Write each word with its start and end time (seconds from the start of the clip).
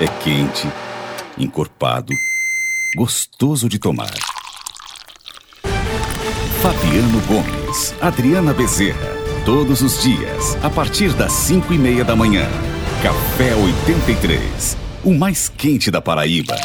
É 0.00 0.08
quente, 0.24 0.68
encorpado, 1.38 2.12
gostoso 2.96 3.68
de 3.68 3.78
tomar. 3.78 4.12
Fabiano 6.60 7.20
Gomes, 7.28 7.94
Adriana 8.00 8.52
Bezerra. 8.52 9.14
Todos 9.44 9.82
os 9.82 10.02
dias, 10.02 10.58
a 10.64 10.70
partir 10.70 11.12
das 11.12 11.30
5 11.32 11.72
e 11.72 11.78
meia 11.78 12.04
da 12.04 12.16
manhã. 12.16 12.48
Café 13.04 13.54
83, 13.54 14.76
o 15.04 15.14
mais 15.14 15.48
quente 15.48 15.92
da 15.92 16.00
Paraíba. 16.00 16.56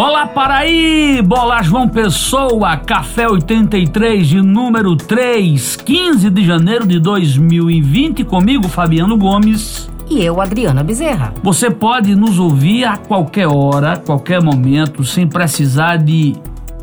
Olá 0.00 0.28
Paraíba, 0.28 1.40
olá 1.40 1.60
João 1.60 1.88
Pessoa, 1.88 2.76
Café 2.76 3.26
83 3.26 4.28
de 4.28 4.40
número 4.40 4.94
3, 4.94 5.74
15 5.74 6.30
de 6.30 6.46
janeiro 6.46 6.86
de 6.86 7.00
2020, 7.00 8.22
comigo 8.22 8.68
Fabiano 8.68 9.18
Gomes. 9.18 9.90
E 10.08 10.22
eu, 10.22 10.40
Adriana 10.40 10.84
Bezerra. 10.84 11.34
Você 11.42 11.68
pode 11.68 12.14
nos 12.14 12.38
ouvir 12.38 12.84
a 12.84 12.96
qualquer 12.96 13.48
hora, 13.48 13.96
qualquer 13.96 14.40
momento, 14.40 15.02
sem 15.02 15.26
precisar 15.26 15.96
de 15.96 16.36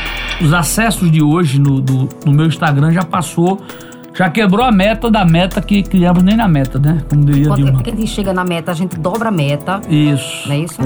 Os 0.44 0.52
acessos 0.54 1.12
de 1.12 1.22
hoje 1.22 1.60
no, 1.60 1.80
do, 1.80 2.10
no 2.26 2.32
meu 2.32 2.48
Instagram 2.48 2.92
já 2.92 3.04
passou 3.04 3.62
já 4.14 4.30
quebrou 4.30 4.66
a 4.66 4.72
meta 4.72 5.10
da 5.10 5.26
meta 5.26 5.62
que 5.62 5.82
criamos 5.84 6.24
nem 6.24 6.36
na 6.36 6.48
meta, 6.48 6.78
né? 6.78 7.04
Como 7.10 7.24
diria 7.26 7.48
Quando 7.48 7.64
Dilma. 7.64 7.82
a 7.82 7.90
gente 7.90 8.08
chega 8.08 8.34
na 8.34 8.44
meta, 8.44 8.72
a 8.72 8.76
gente 8.76 8.98
dobra 8.98 9.30
a 9.30 9.32
meta. 9.32 9.82
Isso. 9.90 10.48
Não 10.48 10.56
é 10.56 10.60
isso? 10.60 10.78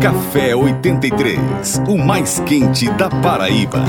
Café 0.00 0.54
83, 0.54 1.82
o 1.86 1.98
mais 1.98 2.40
quente 2.40 2.90
da 2.90 3.08
Paraíba. 3.08 3.84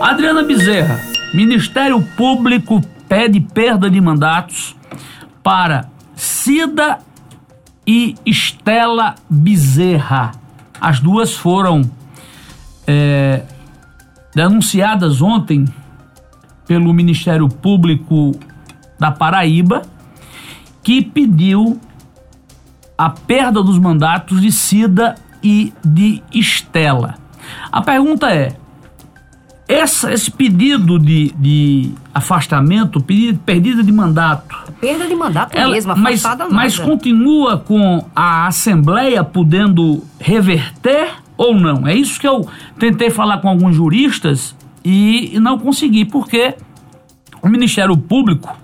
Adriana 0.00 0.42
Bezerra, 0.42 0.98
Ministério 1.34 2.00
Público 2.16 2.80
pede 3.08 3.40
perda 3.40 3.90
de 3.90 4.00
mandatos 4.00 4.74
para 5.42 5.88
Cida 6.16 6.98
e 7.86 8.14
Estela 8.24 9.14
Bezerra. 9.28 10.32
As 10.80 11.00
duas 11.00 11.34
foram 11.34 11.82
é, 12.86 13.42
denunciadas 14.34 15.20
ontem 15.20 15.66
pelo 16.66 16.92
Ministério 16.92 17.48
Público 17.48 18.32
da 18.98 19.10
Paraíba, 19.10 19.82
que 20.82 21.02
pediu 21.02 21.80
a 22.96 23.10
perda 23.10 23.62
dos 23.62 23.78
mandatos 23.78 24.40
de 24.40 24.52
Cida 24.52 25.14
e 25.42 25.72
de 25.84 26.22
Estela. 26.32 27.14
A 27.72 27.80
pergunta 27.80 28.30
é: 28.30 28.56
essa, 29.66 30.12
esse 30.12 30.30
pedido 30.30 30.98
de, 30.98 31.32
de 31.38 31.92
afastamento, 32.12 33.00
pedido, 33.00 33.38
perdida 33.38 33.82
de 33.82 33.92
mandato. 33.92 34.56
Perda 34.80 35.06
de 35.06 35.14
mandato 35.14 35.56
ela, 35.56 35.72
mesmo, 35.72 35.92
afastada 35.92 36.44
mas, 36.44 36.76
mas 36.76 36.78
continua 36.78 37.56
com 37.56 38.04
a 38.14 38.46
Assembleia 38.46 39.22
podendo 39.22 40.02
reverter 40.18 41.19
ou 41.40 41.54
não? 41.54 41.88
É 41.88 41.94
isso 41.94 42.20
que 42.20 42.28
eu 42.28 42.46
tentei 42.78 43.08
falar 43.08 43.38
com 43.38 43.48
alguns 43.48 43.74
juristas 43.74 44.54
e 44.84 45.38
não 45.40 45.58
consegui, 45.58 46.04
porque 46.04 46.54
o 47.40 47.48
Ministério 47.48 47.96
Público 47.96 48.54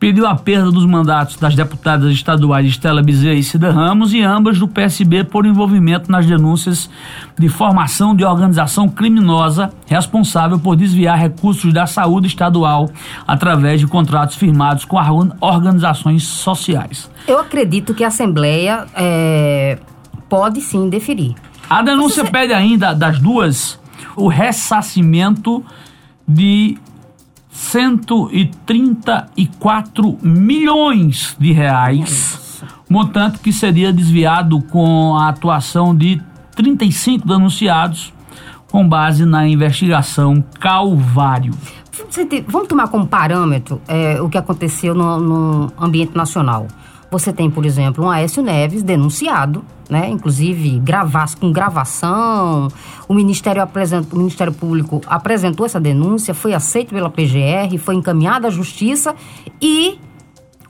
pediu 0.00 0.26
a 0.26 0.34
perda 0.34 0.72
dos 0.72 0.84
mandatos 0.84 1.36
das 1.36 1.54
deputadas 1.54 2.12
estaduais 2.12 2.66
Estela 2.66 3.04
Bezerra 3.04 3.34
e 3.34 3.42
Cida 3.44 3.70
Ramos 3.70 4.12
e 4.12 4.20
ambas 4.20 4.58
do 4.58 4.66
PSB 4.66 5.22
por 5.22 5.46
envolvimento 5.46 6.10
nas 6.10 6.26
denúncias 6.26 6.90
de 7.38 7.48
formação 7.48 8.16
de 8.16 8.24
organização 8.24 8.88
criminosa 8.88 9.70
responsável 9.86 10.58
por 10.58 10.74
desviar 10.74 11.16
recursos 11.16 11.72
da 11.72 11.86
saúde 11.86 12.26
estadual 12.26 12.90
através 13.28 13.78
de 13.78 13.86
contratos 13.86 14.34
firmados 14.34 14.84
com 14.84 14.96
organizações 15.40 16.24
sociais. 16.24 17.08
Eu 17.28 17.38
acredito 17.38 17.94
que 17.94 18.02
a 18.02 18.08
Assembleia 18.08 18.86
é, 18.96 19.78
pode 20.28 20.60
sim 20.60 20.88
deferir. 20.88 21.36
A 21.68 21.82
denúncia 21.82 22.24
Você... 22.24 22.30
pede 22.30 22.52
ainda 22.52 22.94
das 22.94 23.18
duas 23.18 23.76
o 24.16 24.28
ressarcimento 24.28 25.64
de 26.26 26.78
134 27.50 30.18
milhões 30.22 31.36
de 31.38 31.52
reais, 31.52 32.62
montante 32.88 33.38
que 33.38 33.52
seria 33.52 33.92
desviado 33.92 34.62
com 34.62 35.14
a 35.16 35.28
atuação 35.28 35.94
de 35.94 36.22
35 36.54 37.26
denunciados 37.26 38.14
com 38.70 38.88
base 38.88 39.24
na 39.24 39.48
investigação 39.48 40.44
Calvário. 40.60 41.54
Vamos 42.46 42.68
tomar 42.68 42.88
como 42.88 43.06
parâmetro 43.06 43.80
é, 43.88 44.20
o 44.20 44.28
que 44.28 44.38
aconteceu 44.38 44.94
no, 44.94 45.18
no 45.18 45.72
ambiente 45.78 46.16
nacional. 46.16 46.68
Você 47.10 47.32
tem, 47.32 47.50
por 47.50 47.64
exemplo, 47.64 48.04
um 48.04 48.10
Aécio 48.10 48.42
Neves 48.42 48.82
denunciado, 48.82 49.64
né? 49.88 50.08
Inclusive 50.08 50.78
gravar, 50.80 51.28
com 51.38 51.50
gravação. 51.50 52.68
O 53.08 53.14
Ministério, 53.14 53.62
apresenta, 53.62 54.14
o 54.14 54.18
Ministério 54.18 54.52
Público 54.52 55.00
apresentou 55.06 55.64
essa 55.64 55.80
denúncia, 55.80 56.34
foi 56.34 56.54
aceito 56.54 56.90
pela 56.94 57.08
PGR, 57.08 57.78
foi 57.78 57.94
encaminhada 57.94 58.48
à 58.48 58.50
Justiça 58.50 59.14
e 59.60 59.98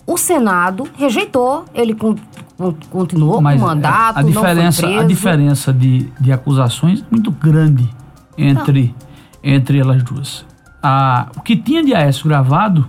o 0.07 0.17
Senado 0.17 0.89
rejeitou. 0.97 1.65
Ele 1.75 1.95
con, 1.95 2.15
con, 2.57 2.75
continuou 2.91 3.41
Mas 3.41 3.61
com 3.61 3.67
o 3.67 3.69
mandato, 3.69 4.17
a, 4.17 4.21
a 4.21 4.23
diferença, 4.23 4.87
A 4.87 5.05
diferença 5.05 5.73
de, 5.73 6.11
de 6.21 6.33
acusações 6.33 7.01
é 7.01 7.05
muito 7.11 7.31
grande 7.31 7.89
entre, 8.37 8.95
entre 9.43 9.79
elas 9.79 10.03
duas. 10.03 10.47
A, 10.83 11.27
o 11.37 11.43
que 11.43 11.57
tinha 11.57 11.85
de 11.85 11.93
Aécio 11.93 12.29
gravado 12.29 12.89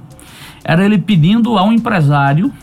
era 0.63 0.85
ele 0.85 0.99
pedindo 0.99 1.57
a 1.57 1.63
um 1.63 1.71
empresário 1.71 2.53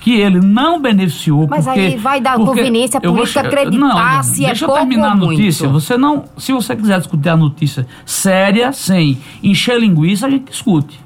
que 0.00 0.18
ele 0.18 0.40
não 0.40 0.80
beneficiou. 0.80 1.46
Mas 1.48 1.66
porque, 1.66 1.80
aí 1.80 1.96
vai 1.96 2.20
dar 2.20 2.36
conveniência 2.36 3.00
política 3.00 3.42
vou, 3.42 3.48
acreditar 3.50 4.16
não, 4.16 4.22
se 4.22 4.40
deixa 4.40 4.64
é 4.64 4.66
pouco 4.66 4.82
eu 4.82 4.86
terminar 4.86 5.12
a 5.12 5.14
notícia. 5.14 5.68
Muito. 5.68 5.80
Você 5.80 5.96
não, 5.98 6.24
se 6.38 6.52
você 6.52 6.74
quiser 6.74 6.98
discutir 6.98 7.28
a 7.28 7.36
notícia 7.36 7.86
séria, 8.04 8.72
sem 8.72 9.18
encher 9.42 9.78
linguiça, 9.78 10.26
a 10.26 10.30
gente 10.30 10.50
discute. 10.50 10.98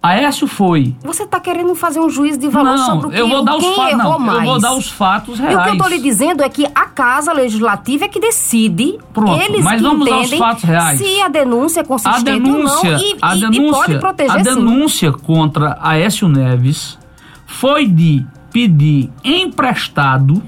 Aécio 0.00 0.46
foi. 0.46 0.94
Você 1.02 1.24
está 1.24 1.40
querendo 1.40 1.74
fazer 1.74 1.98
um 1.98 2.08
juízo 2.08 2.38
de 2.38 2.48
valor 2.48 2.76
não, 2.76 2.86
sobre 2.86 3.06
o 3.06 3.10
que 3.10 3.18
eu 3.18 3.28
vou 3.28 3.44
dar 3.44 3.56
os 3.56 3.64
fatos. 3.66 3.98
Não, 3.98 4.18
mais. 4.18 4.38
eu 4.38 4.44
vou 4.44 4.60
dar 4.60 4.74
os 4.74 4.88
fatos 4.90 5.38
reais. 5.40 5.54
E 5.54 5.58
o 5.58 5.62
que 5.64 5.68
eu 5.70 5.72
estou 5.72 5.88
lhe 5.88 5.98
dizendo 5.98 6.42
é 6.44 6.48
que 6.48 6.66
a 6.72 6.84
Casa 6.84 7.32
Legislativa 7.32 8.04
é 8.04 8.08
que 8.08 8.20
decide. 8.20 8.96
Pronto, 9.12 9.42
eles 9.42 9.64
mas 9.64 9.82
vamos 9.82 10.06
entendem 10.06 10.20
aos 10.20 10.34
fatos 10.34 10.62
reais. 10.62 11.00
Se 11.00 11.20
a 11.20 11.28
denúncia 11.28 11.80
é 11.80 11.84
consistente 11.84 12.30
a 12.30 12.32
denúncia, 12.32 12.90
ou 12.90 12.96
não 12.96 13.00
e, 13.00 13.16
a 13.20 13.36
e, 13.36 13.40
denúncia, 13.40 13.60
e 13.60 13.70
pode 13.70 13.98
proteger 13.98 14.30
A 14.30 14.42
denúncia 14.42 15.10
sim. 15.10 15.18
contra 15.18 15.78
Aécio 15.80 16.28
Neves 16.28 16.96
foi 17.48 17.86
de 17.86 18.24
pedir 18.52 19.10
emprestado 19.24 20.42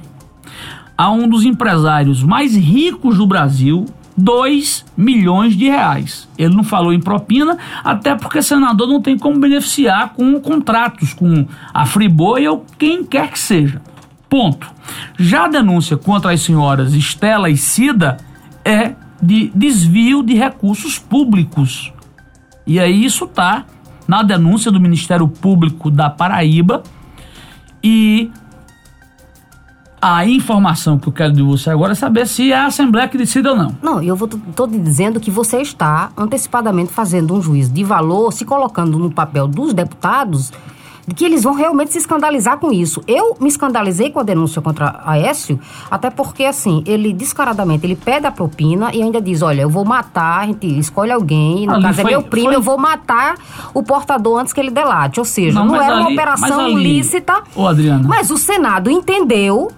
a 0.97 1.11
um 1.11 1.27
dos 1.27 1.45
empresários 1.45 2.23
mais 2.23 2.55
ricos 2.55 3.17
do 3.17 3.27
Brasil 3.27 3.87
2 4.17 4.85
milhões 4.95 5.57
de 5.57 5.65
reais. 5.65 6.29
Ele 6.37 6.55
não 6.55 6.63
falou 6.63 6.93
em 6.93 7.01
propina, 7.01 7.57
até 7.83 8.15
porque 8.15 8.43
senador 8.43 8.87
não 8.87 9.01
tem 9.01 9.19
como 9.19 9.41
beneficiar 9.41 10.13
com 10.13 10.39
contratos 10.41 11.15
com 11.15 11.47
a 11.73 11.87
Friboi 11.87 12.47
ou 12.47 12.67
quem 12.79 13.03
quer 13.03 13.31
que 13.31 13.39
seja. 13.39 13.81
Ponto. 14.29 14.71
Já 15.19 15.47
a 15.47 15.49
denúncia 15.49 15.97
contra 15.97 16.33
as 16.33 16.43
senhoras 16.43 16.93
Estela 16.93 17.49
e 17.49 17.57
Cida 17.57 18.19
é 18.63 18.93
de 19.23 19.51
desvio 19.55 20.23
de 20.23 20.35
recursos 20.35 20.99
públicos. 20.99 21.91
E 22.67 22.79
aí 22.79 23.05
isso 23.05 23.25
está 23.25 23.65
na 24.11 24.25
denúncia 24.25 24.73
do 24.73 24.81
Ministério 24.81 25.29
Público 25.29 25.89
da 25.89 26.11
Paraíba 26.11 26.83
e 27.81 28.29
a 30.03 30.27
informação 30.27 30.99
que 30.99 31.07
eu 31.07 31.13
quero 31.13 31.33
de 31.33 31.43
você 31.43 31.71
agora 31.71 31.93
é 31.93 31.95
saber 31.95 32.27
se 32.27 32.51
é 32.51 32.57
a 32.57 32.67
Assembleia 32.67 33.07
que 33.07 33.17
decide 33.17 33.47
ou 33.47 33.55
não. 33.55 33.77
Não, 33.81 34.03
eu 34.03 34.17
tô 34.57 34.67
dizendo 34.67 35.21
que 35.21 35.31
você 35.31 35.61
está 35.61 36.11
antecipadamente 36.17 36.91
fazendo 36.93 37.33
um 37.35 37.41
juízo 37.41 37.73
de 37.73 37.85
valor, 37.85 38.33
se 38.33 38.45
colocando 38.45 38.99
no 38.99 39.13
papel 39.13 39.47
dos 39.47 39.73
deputados 39.73 40.51
que 41.15 41.25
eles 41.25 41.43
vão 41.43 41.55
realmente 41.55 41.93
se 41.93 41.99
escandalizar 41.99 42.59
com 42.59 42.73
isso. 42.73 43.03
Eu 43.07 43.37
me 43.41 43.49
escandalizei 43.49 44.11
com 44.11 44.21
a 44.21 44.23
denúncia 44.23 44.63
contra 44.63 45.01
Aécio, 45.05 45.59
até 45.91 46.11
porque, 46.11 46.45
assim, 46.45 46.83
ele 46.87 47.13
descaradamente, 47.13 47.87
ele 47.87 47.97
pede 47.97 48.27
a 48.27 48.31
propina 48.31 48.95
e 48.95 49.03
ainda 49.03 49.21
diz, 49.21 49.43
olha, 49.43 49.63
eu 49.63 49.71
vou 49.71 49.85
matar, 49.85 50.41
a 50.41 50.47
gente 50.47 50.67
escolhe 50.79 51.11
alguém, 51.11 51.67
no 51.67 51.75
ali 51.75 51.83
caso 51.83 52.01
é 52.01 52.03
foi, 52.03 52.13
é 52.13 52.17
meu 52.17 52.23
primo, 52.23 52.47
foi... 52.47 52.57
eu 52.57 52.63
vou 52.63 52.79
matar 52.79 53.35
o 53.75 53.83
portador 53.83 54.39
antes 54.39 54.53
que 54.53 54.61
ele 54.61 54.71
delate. 54.71 55.19
Ou 55.19 55.25
seja, 55.25 55.59
não, 55.59 55.67
não 55.67 55.77
era 55.77 55.95
ali, 55.95 56.01
uma 56.03 56.11
operação 56.11 56.61
ali, 56.61 56.75
lícita, 56.75 57.43
ô, 57.55 57.67
Adriana, 57.67 58.07
mas 58.07 58.31
o 58.31 58.37
Senado 58.37 58.91
entendeu 58.91 59.69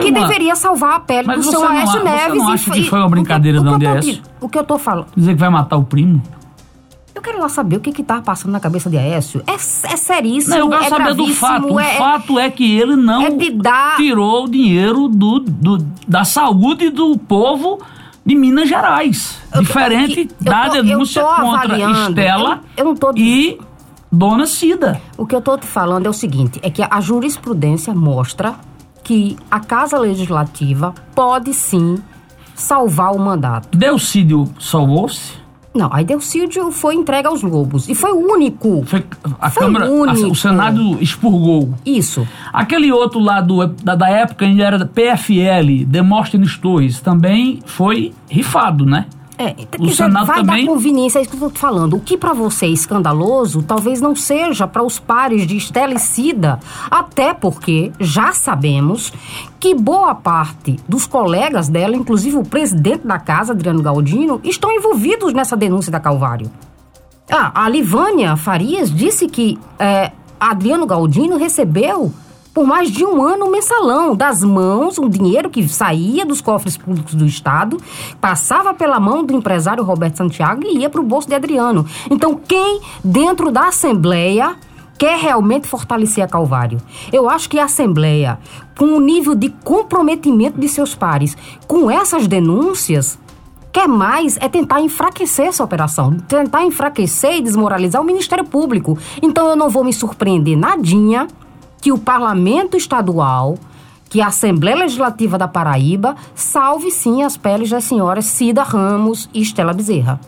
que 0.00 0.10
uma... 0.10 0.20
deveria 0.20 0.56
salvar 0.56 0.96
a 0.96 1.00
pele 1.00 1.26
mas 1.26 1.44
do 1.44 1.50
seu 1.50 1.66
Aécio 1.66 2.02
Neves. 2.02 2.32
Você 2.32 2.38
não 2.38 2.48
acha 2.48 2.70
e, 2.70 2.72
que 2.72 2.90
foi 2.90 2.98
uma 2.98 3.08
brincadeira 3.08 3.60
de 3.60 3.86
Aécio? 3.86 4.22
O 4.40 4.48
que 4.48 4.58
eu 4.58 4.64
tô 4.64 4.78
falando... 4.78 5.06
Dizer 5.16 5.34
que 5.34 5.40
vai 5.40 5.50
matar 5.50 5.76
o 5.76 5.84
primo? 5.84 6.20
Eu 7.14 7.20
quero 7.20 7.38
lá 7.38 7.48
saber 7.48 7.76
o 7.76 7.80
que 7.80 7.92
que 7.92 8.02
tá 8.02 8.22
passando 8.22 8.52
na 8.52 8.60
cabeça 8.60 8.88
de 8.88 8.96
Aécio. 8.96 9.42
É, 9.46 9.54
é 9.54 9.96
seríssimo, 9.96 10.54
não, 10.54 10.60
eu 10.62 10.68
quero 10.70 10.84
é 10.84 10.88
saber 10.88 11.14
do 11.14 11.26
fato. 11.34 11.78
É, 11.78 11.94
o 11.94 11.98
fato 11.98 12.38
é 12.38 12.50
que 12.50 12.78
ele 12.78 12.96
não 12.96 13.22
é 13.22 13.50
dar... 13.50 13.96
tirou 13.96 14.44
o 14.44 14.48
dinheiro 14.48 15.08
do, 15.08 15.40
do, 15.40 15.78
da 16.08 16.24
saúde 16.24 16.90
do 16.90 17.16
povo 17.18 17.80
de 18.24 18.34
Minas 18.34 18.68
Gerais. 18.68 19.38
Eu 19.54 19.62
Diferente 19.62 20.26
tô, 20.26 20.44
da 20.44 20.70
tô, 20.70 20.72
denúncia 20.72 21.22
contra 21.22 21.78
Estela 21.78 22.60
eu, 22.76 22.88
eu 22.88 22.94
tô... 22.94 23.12
e 23.16 23.60
Dona 24.10 24.46
Cida. 24.46 25.00
O 25.16 25.26
que 25.26 25.34
eu 25.34 25.40
estou 25.40 25.58
te 25.58 25.66
falando 25.66 26.06
é 26.06 26.10
o 26.10 26.14
seguinte, 26.14 26.60
é 26.62 26.70
que 26.70 26.82
a 26.82 27.00
jurisprudência 27.00 27.94
mostra 27.94 28.54
que 29.04 29.36
a 29.50 29.60
Casa 29.60 29.98
Legislativa 29.98 30.94
pode 31.14 31.52
sim 31.52 31.96
salvar 32.54 33.14
o 33.14 33.18
mandato. 33.18 33.76
Delcídio 33.76 34.48
salvou-se? 34.58 35.41
Não, 35.74 35.88
aí 35.92 36.04
Delcídio 36.04 36.70
foi 36.70 36.94
entregue 36.94 37.26
aos 37.26 37.42
lobos. 37.42 37.88
E 37.88 37.94
foi 37.94 38.12
o 38.12 38.18
único. 38.18 38.82
Foi, 38.84 39.04
a 39.40 39.50
foi 39.50 39.62
Câmara, 39.62 39.90
o, 39.90 40.00
único. 40.02 40.26
A, 40.26 40.28
o 40.28 40.34
Senado 40.34 40.98
expurgou. 41.00 41.72
Isso. 41.84 42.26
Aquele 42.52 42.92
outro 42.92 43.18
lá 43.18 43.40
do, 43.40 43.66
da, 43.66 43.94
da 43.94 44.08
época 44.08 44.44
ainda 44.44 44.64
era 44.64 44.86
PFL, 44.86 45.84
Demóstenes 45.86 46.58
Torres, 46.58 47.00
também 47.00 47.60
foi 47.64 48.12
rifado, 48.28 48.84
né? 48.84 49.06
É, 49.42 49.56
o 49.78 49.90
Senado 49.90 50.26
vai 50.26 50.44
também... 50.44 50.64
dar 50.64 50.72
conveniência, 50.72 51.18
é 51.18 51.22
isso 51.22 51.30
que 51.30 51.42
eu 51.42 51.48
estou 51.48 51.60
falando. 51.60 51.96
O 51.96 52.00
que 52.00 52.16
para 52.16 52.32
você 52.32 52.66
é 52.66 52.68
escandaloso, 52.68 53.62
talvez 53.62 54.00
não 54.00 54.14
seja 54.14 54.66
para 54.66 54.82
os 54.82 54.98
pares 54.98 55.46
de 55.46 55.56
Estelicida, 55.56 56.60
até 56.90 57.34
porque 57.34 57.90
já 57.98 58.32
sabemos 58.32 59.12
que 59.58 59.74
boa 59.74 60.14
parte 60.14 60.78
dos 60.88 61.06
colegas 61.06 61.68
dela, 61.68 61.96
inclusive 61.96 62.36
o 62.36 62.44
presidente 62.44 63.06
da 63.06 63.18
casa, 63.18 63.52
Adriano 63.52 63.82
Galdino, 63.82 64.40
estão 64.44 64.70
envolvidos 64.70 65.32
nessa 65.32 65.56
denúncia 65.56 65.90
da 65.90 65.98
Calvário. 66.00 66.50
Ah, 67.30 67.64
a 67.64 67.68
Livânia 67.68 68.36
Farias 68.36 68.94
disse 68.94 69.26
que 69.26 69.58
é, 69.78 70.12
Adriano 70.38 70.86
Galdino 70.86 71.36
recebeu 71.36 72.12
por 72.54 72.66
mais 72.66 72.90
de 72.90 73.04
um 73.04 73.22
ano 73.22 73.46
um 73.46 73.50
mensalão 73.50 74.14
das 74.14 74.42
mãos, 74.42 74.98
um 74.98 75.08
dinheiro 75.08 75.48
que 75.48 75.66
saía 75.68 76.24
dos 76.24 76.40
cofres 76.40 76.76
públicos 76.76 77.14
do 77.14 77.24
Estado, 77.24 77.78
passava 78.20 78.74
pela 78.74 79.00
mão 79.00 79.24
do 79.24 79.34
empresário 79.34 79.82
Roberto 79.82 80.16
Santiago 80.16 80.62
e 80.64 80.78
ia 80.78 80.90
para 80.90 81.00
o 81.00 81.04
bolso 81.04 81.28
de 81.28 81.34
Adriano. 81.34 81.86
Então, 82.10 82.34
quem 82.34 82.80
dentro 83.02 83.50
da 83.50 83.68
Assembleia 83.68 84.56
quer 84.98 85.18
realmente 85.18 85.66
fortalecer 85.66 86.22
a 86.22 86.28
Calvário? 86.28 86.78
Eu 87.12 87.28
acho 87.28 87.48
que 87.48 87.58
a 87.58 87.64
Assembleia, 87.64 88.38
com 88.76 88.86
o 88.96 89.00
nível 89.00 89.34
de 89.34 89.48
comprometimento 89.48 90.60
de 90.60 90.68
seus 90.68 90.94
pares, 90.94 91.36
com 91.66 91.90
essas 91.90 92.26
denúncias, 92.26 93.18
quer 93.72 93.88
mais 93.88 94.36
é 94.36 94.48
tentar 94.48 94.82
enfraquecer 94.82 95.46
essa 95.46 95.64
operação, 95.64 96.18
tentar 96.28 96.64
enfraquecer 96.64 97.36
e 97.36 97.40
desmoralizar 97.40 98.02
o 98.02 98.04
Ministério 98.04 98.44
Público. 98.44 98.98
Então 99.22 99.48
eu 99.48 99.56
não 99.56 99.70
vou 99.70 99.82
me 99.82 99.92
surpreender 99.92 100.56
nadinha 100.56 101.26
que 101.82 101.92
o 101.92 101.98
parlamento 101.98 102.76
estadual, 102.76 103.58
que 104.08 104.20
a 104.20 104.28
Assembleia 104.28 104.76
Legislativa 104.76 105.36
da 105.36 105.48
Paraíba 105.48 106.14
salve 106.32 106.92
sim 106.92 107.24
as 107.24 107.36
peles 107.36 107.68
das 107.68 107.82
senhoras 107.82 108.24
Cida 108.24 108.62
Ramos 108.62 109.28
e 109.34 109.42
Estela 109.42 109.74
Bezerra. 109.74 110.20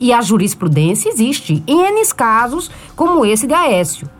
E 0.00 0.12
a 0.12 0.20
jurisprudência 0.20 1.08
existe 1.08 1.62
em 1.66 1.86
N 1.86 2.04
casos 2.16 2.68
como 2.96 3.24
esse 3.24 3.46
de 3.46 3.54
Aécio. 3.54 4.10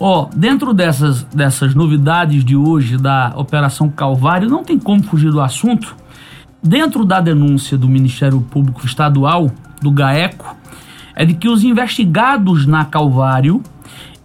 Ó, 0.00 0.22
oh, 0.22 0.30
dentro 0.34 0.72
dessas, 0.72 1.24
dessas 1.24 1.74
novidades 1.74 2.42
de 2.42 2.56
hoje 2.56 2.96
da 2.96 3.34
Operação 3.36 3.90
Calvário, 3.90 4.48
não 4.48 4.64
tem 4.64 4.78
como 4.78 5.02
fugir 5.02 5.30
do 5.30 5.42
assunto. 5.42 5.94
Dentro 6.62 7.04
da 7.04 7.20
denúncia 7.20 7.76
do 7.76 7.88
Ministério 7.88 8.40
Público 8.40 8.86
Estadual, 8.86 9.50
do 9.82 9.90
GAECO, 9.90 10.56
é 11.14 11.26
de 11.26 11.34
que 11.34 11.48
os 11.48 11.62
investigados 11.62 12.66
na 12.66 12.84
Calvário 12.84 13.62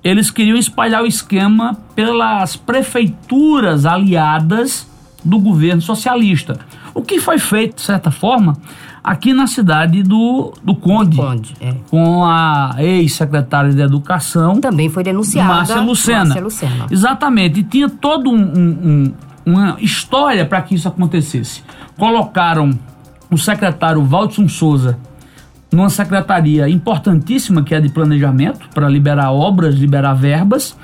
eles 0.03 0.31
queriam 0.31 0.57
espalhar 0.57 1.03
o 1.03 1.05
esquema 1.05 1.77
pelas 1.95 2.55
prefeituras 2.55 3.85
aliadas 3.85 4.87
do 5.23 5.39
governo 5.39 5.81
socialista. 5.81 6.59
O 6.93 7.01
que 7.01 7.19
foi 7.19 7.37
feito, 7.37 7.75
de 7.75 7.81
certa 7.81 8.09
forma, 8.09 8.57
aqui 9.03 9.33
na 9.33 9.47
cidade 9.47 10.03
do, 10.03 10.53
do 10.63 10.75
Conde, 10.75 11.17
Conde 11.17 11.53
é. 11.59 11.73
com 11.89 12.23
a 12.23 12.75
ex-secretária 12.79 13.73
de 13.73 13.81
Educação. 13.81 14.61
Também 14.61 14.89
foi 14.89 15.03
denunciada. 15.03 15.53
Márcia 15.53 15.81
Lucena. 15.81 16.19
Márcia 16.19 16.41
Lucena. 16.41 16.87
Exatamente. 16.89 17.59
E 17.59 17.63
tinha 17.63 17.89
toda 17.89 18.29
um, 18.29 18.35
um, 18.35 19.13
uma 19.45 19.77
história 19.79 20.45
para 20.45 20.61
que 20.61 20.75
isso 20.75 20.87
acontecesse. 20.87 21.63
Colocaram 21.97 22.71
o 23.29 23.37
secretário 23.37 24.03
Valdson 24.03 24.47
Souza 24.47 24.97
numa 25.71 25.89
secretaria 25.89 26.67
importantíssima 26.67 27.63
que 27.63 27.75
é 27.75 27.79
de 27.79 27.89
planejamento 27.89 28.67
para 28.73 28.89
liberar 28.89 29.31
obras, 29.31 29.75
liberar 29.75 30.13
verbas, 30.13 30.75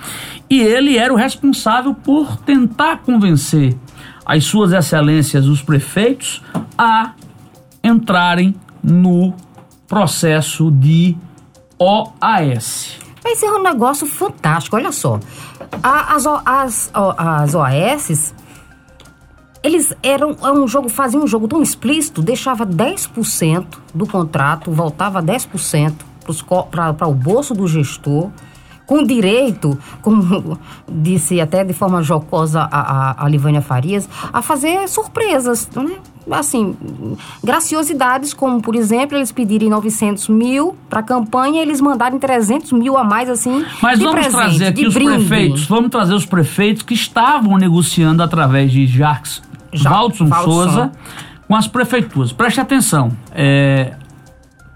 e 0.50 0.62
ele 0.62 0.98
era 0.98 1.14
o 1.14 1.18
responsável 1.18 1.94
por 1.94 2.38
tentar 2.38 2.98
convencer 2.98 3.76
as 4.26 4.44
suas 4.46 4.72
excelências, 4.72 5.48
os 5.48 5.62
prefeitos, 5.62 6.42
a 6.78 7.14
entrarem 7.84 8.56
no 8.84 9.34
processo 9.88 10.72
de 10.72 11.16
OAS. 11.80 12.98
Esse 13.24 13.46
é 13.46 13.52
um 13.52 13.62
negócio 13.62 14.06
fantástico, 14.06 14.76
olha 14.76 14.92
só. 14.92 15.20
As, 15.82 16.26
as, 16.46 16.92
as 16.94 17.56
OAS 17.56 18.34
eles 19.66 19.92
eram 20.04 20.38
é 20.44 20.52
um 20.52 20.68
jogo, 20.68 20.90
faziam 20.90 21.24
um 21.24 21.28
jogo 21.28 21.48
tão 21.48 21.60
explícito, 21.60 22.22
deixava 22.22 22.66
10% 22.68 23.66
do 23.96 24.06
contrato, 24.06 24.72
voltava 24.72 25.24
10% 25.24 25.94
para 26.70 27.08
o 27.08 27.14
bolso 27.14 27.56
do 27.56 27.68
gestor, 27.68 28.30
com 28.86 29.04
direito, 29.04 29.76
como 30.04 30.60
disse 30.88 31.42
até 31.42 31.64
de 31.64 31.74
forma 31.74 32.04
jocosa 32.04 32.62
a, 32.62 32.80
a, 32.80 33.26
a 33.26 33.28
Livânia 33.28 33.60
Farias, 33.60 34.08
a 34.32 34.40
fazer 34.44 34.88
surpresas, 34.88 35.68
né? 35.76 35.96
assim, 36.30 36.76
graciosidades, 37.44 38.36
como, 38.36 38.62
por 38.62 38.76
exemplo, 38.76 39.18
eles 39.18 39.32
pedirem 39.32 39.70
900 39.70 40.30
mil 40.30 40.76
para 40.88 41.00
a 41.00 41.04
campanha, 41.04 41.62
eles 41.62 41.82
mandarem 41.82 42.20
300 42.20 42.72
mil 42.74 42.98
a 42.98 43.04
mais, 43.04 43.30
assim, 43.30 43.66
Mas 43.82 43.98
vamos 43.98 44.14
presente, 44.14 44.32
trazer 44.32 44.68
aqui 44.68 44.86
os 44.86 44.94
brinde. 44.94 45.26
prefeitos, 45.26 45.66
vamos 45.66 45.90
trazer 45.90 46.14
os 46.14 46.26
prefeitos 46.26 46.84
que 46.84 46.94
estavam 46.94 47.58
negociando 47.58 48.22
através 48.22 48.72
de 48.72 48.86
Jacques 48.86 49.42
Valdson 49.84 50.28
Souza 50.28 50.92
com 51.48 51.56
as 51.56 51.68
prefeituras. 51.68 52.32
Preste 52.32 52.60
atenção. 52.60 53.12
É, 53.32 53.96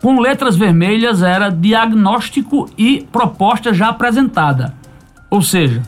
com 0.02 0.20
letras 0.20 0.56
vermelhas 0.56 1.22
era 1.22 1.50
diagnóstico 1.50 2.70
e 2.78 3.08
proposta 3.12 3.74
já 3.74 3.90
apresentada. 3.90 4.74
Ou 5.30 5.42
seja, 5.42 5.82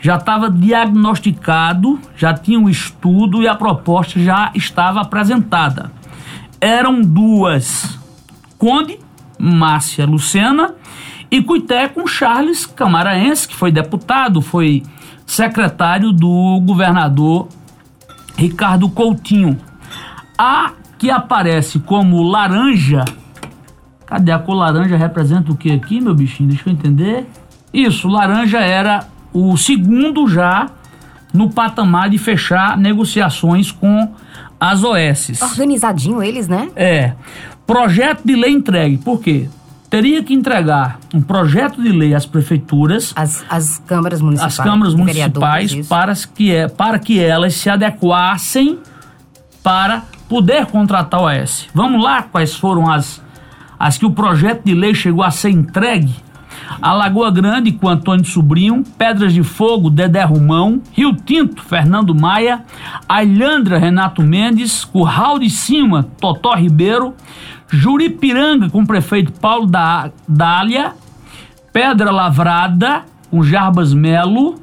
já 0.00 0.16
estava 0.16 0.50
diagnosticado, 0.50 1.98
já 2.16 2.32
tinha 2.32 2.58
um 2.58 2.68
estudo 2.68 3.42
e 3.42 3.48
a 3.48 3.54
proposta 3.54 4.20
já 4.20 4.50
estava 4.54 5.00
apresentada. 5.00 5.90
Eram 6.60 7.00
duas: 7.00 7.98
Conde, 8.56 8.98
Márcia 9.38 10.06
Lucena 10.06 10.74
e 11.30 11.42
Cuité 11.42 11.88
com 11.88 12.06
Charles 12.06 12.64
Camaraense, 12.64 13.48
que 13.48 13.54
foi 13.54 13.70
deputado, 13.70 14.40
foi 14.40 14.82
secretário 15.26 16.12
do 16.12 16.60
governador 16.64 17.48
Ricardo 18.38 18.88
Coutinho. 18.88 19.58
A 20.38 20.70
que 20.96 21.10
aparece 21.10 21.80
como 21.80 22.22
laranja. 22.22 23.04
Cadê 24.06 24.30
a 24.30 24.38
cor 24.38 24.54
laranja? 24.54 24.96
Representa 24.96 25.50
o 25.50 25.56
que 25.56 25.72
aqui, 25.72 26.00
meu 26.00 26.14
bichinho? 26.14 26.48
Deixa 26.48 26.68
eu 26.68 26.72
entender. 26.72 27.26
Isso, 27.74 28.06
laranja 28.06 28.60
era 28.60 29.08
o 29.32 29.56
segundo 29.56 30.28
já 30.28 30.68
no 31.34 31.50
patamar 31.50 32.08
de 32.08 32.16
fechar 32.16 32.78
negociações 32.78 33.72
com 33.72 34.08
as 34.58 34.84
OS. 34.84 35.42
Organizadinho 35.42 36.22
eles, 36.22 36.46
né? 36.46 36.70
É. 36.76 37.14
Projeto 37.66 38.22
de 38.24 38.36
lei 38.36 38.52
entregue. 38.52 38.98
Por 38.98 39.20
quê? 39.20 39.48
Teria 39.90 40.22
que 40.22 40.34
entregar 40.34 40.98
um 41.14 41.20
projeto 41.20 41.82
de 41.82 41.90
lei 41.90 42.14
às 42.14 42.26
prefeituras, 42.26 43.12
As, 43.16 43.44
as 43.48 43.78
câmaras 43.86 44.20
municipais. 44.20 44.58
às 44.58 44.64
câmaras 44.64 44.94
municipais, 44.94 45.86
para 45.86 46.14
que, 46.34 46.54
é, 46.54 46.68
para 46.68 46.98
que 46.98 47.18
elas 47.18 47.54
se 47.54 47.70
adequassem 47.70 48.78
para 49.62 50.02
poder 50.28 50.66
contratar 50.66 51.20
o 51.20 51.26
AS. 51.26 51.66
Vamos 51.74 52.02
lá, 52.02 52.22
quais 52.22 52.54
foram 52.54 52.90
as, 52.90 53.22
as 53.78 53.96
que 53.96 54.04
o 54.06 54.10
projeto 54.10 54.62
de 54.64 54.74
lei 54.74 54.94
chegou 54.94 55.22
a 55.24 55.30
ser 55.30 55.50
entregue? 55.50 56.14
A 56.80 56.92
Lagoa 56.92 57.30
Grande 57.30 57.72
com 57.72 57.88
Antônio 57.88 58.24
Sobrinho, 58.24 58.84
Pedras 58.96 59.32
de 59.32 59.42
Fogo, 59.42 59.90
Dedé 59.90 60.22
Romão, 60.22 60.80
Rio 60.92 61.14
Tinto, 61.14 61.62
Fernando 61.62 62.14
Maia, 62.14 62.64
Alhandra, 63.08 63.78
Renato 63.78 64.22
Mendes, 64.22 64.84
Curral 64.84 65.38
de 65.38 65.50
Cima, 65.50 66.08
Totó 66.20 66.54
Ribeiro, 66.54 67.14
Juripiranga 67.68 68.70
com 68.70 68.82
o 68.82 68.86
prefeito 68.86 69.32
Paulo 69.32 69.66
da 69.66 70.10
Dália, 70.26 70.92
Pedra 71.72 72.10
Lavrada 72.10 73.02
com 73.30 73.42
Jarbas 73.42 73.92
Melo, 73.92 74.56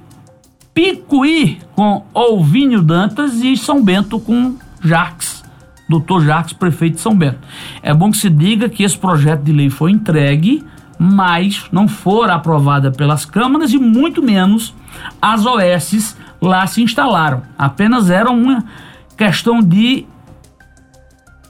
Picuí 0.74 1.60
com 1.76 2.04
Olvinho 2.14 2.82
Dantas 2.82 3.36
e 3.36 3.56
São 3.56 3.84
Bento 3.84 4.20
com 4.20 4.56
Jacques, 4.84 5.44
doutor 5.88 6.24
Jacques, 6.24 6.54
prefeito 6.54 6.96
de 6.96 7.02
São 7.02 7.16
Bento. 7.16 7.40
É 7.82 7.94
bom 7.94 8.12
que 8.12 8.18
se 8.18 8.30
diga 8.30 8.68
que 8.68 8.84
esse 8.84 8.98
projeto 8.98 9.44
de 9.44 9.54
lei 9.54 9.70
foi 9.70 9.92
entregue, 9.92 10.64
mas 10.98 11.66
não 11.72 11.88
for 11.88 12.30
aprovada 12.30 12.92
pelas 12.92 13.26
câmaras 13.26 13.74
e 13.74 13.78
muito 13.78 14.22
menos 14.22 14.74
as 15.22 15.46
OSs 15.46 16.18
lá 16.42 16.66
se 16.68 16.82
instalaram. 16.82 17.42
Apenas 17.58 18.10
era 18.10 18.30
uma 18.30 18.64
questão 19.18 19.60
de 19.60 20.06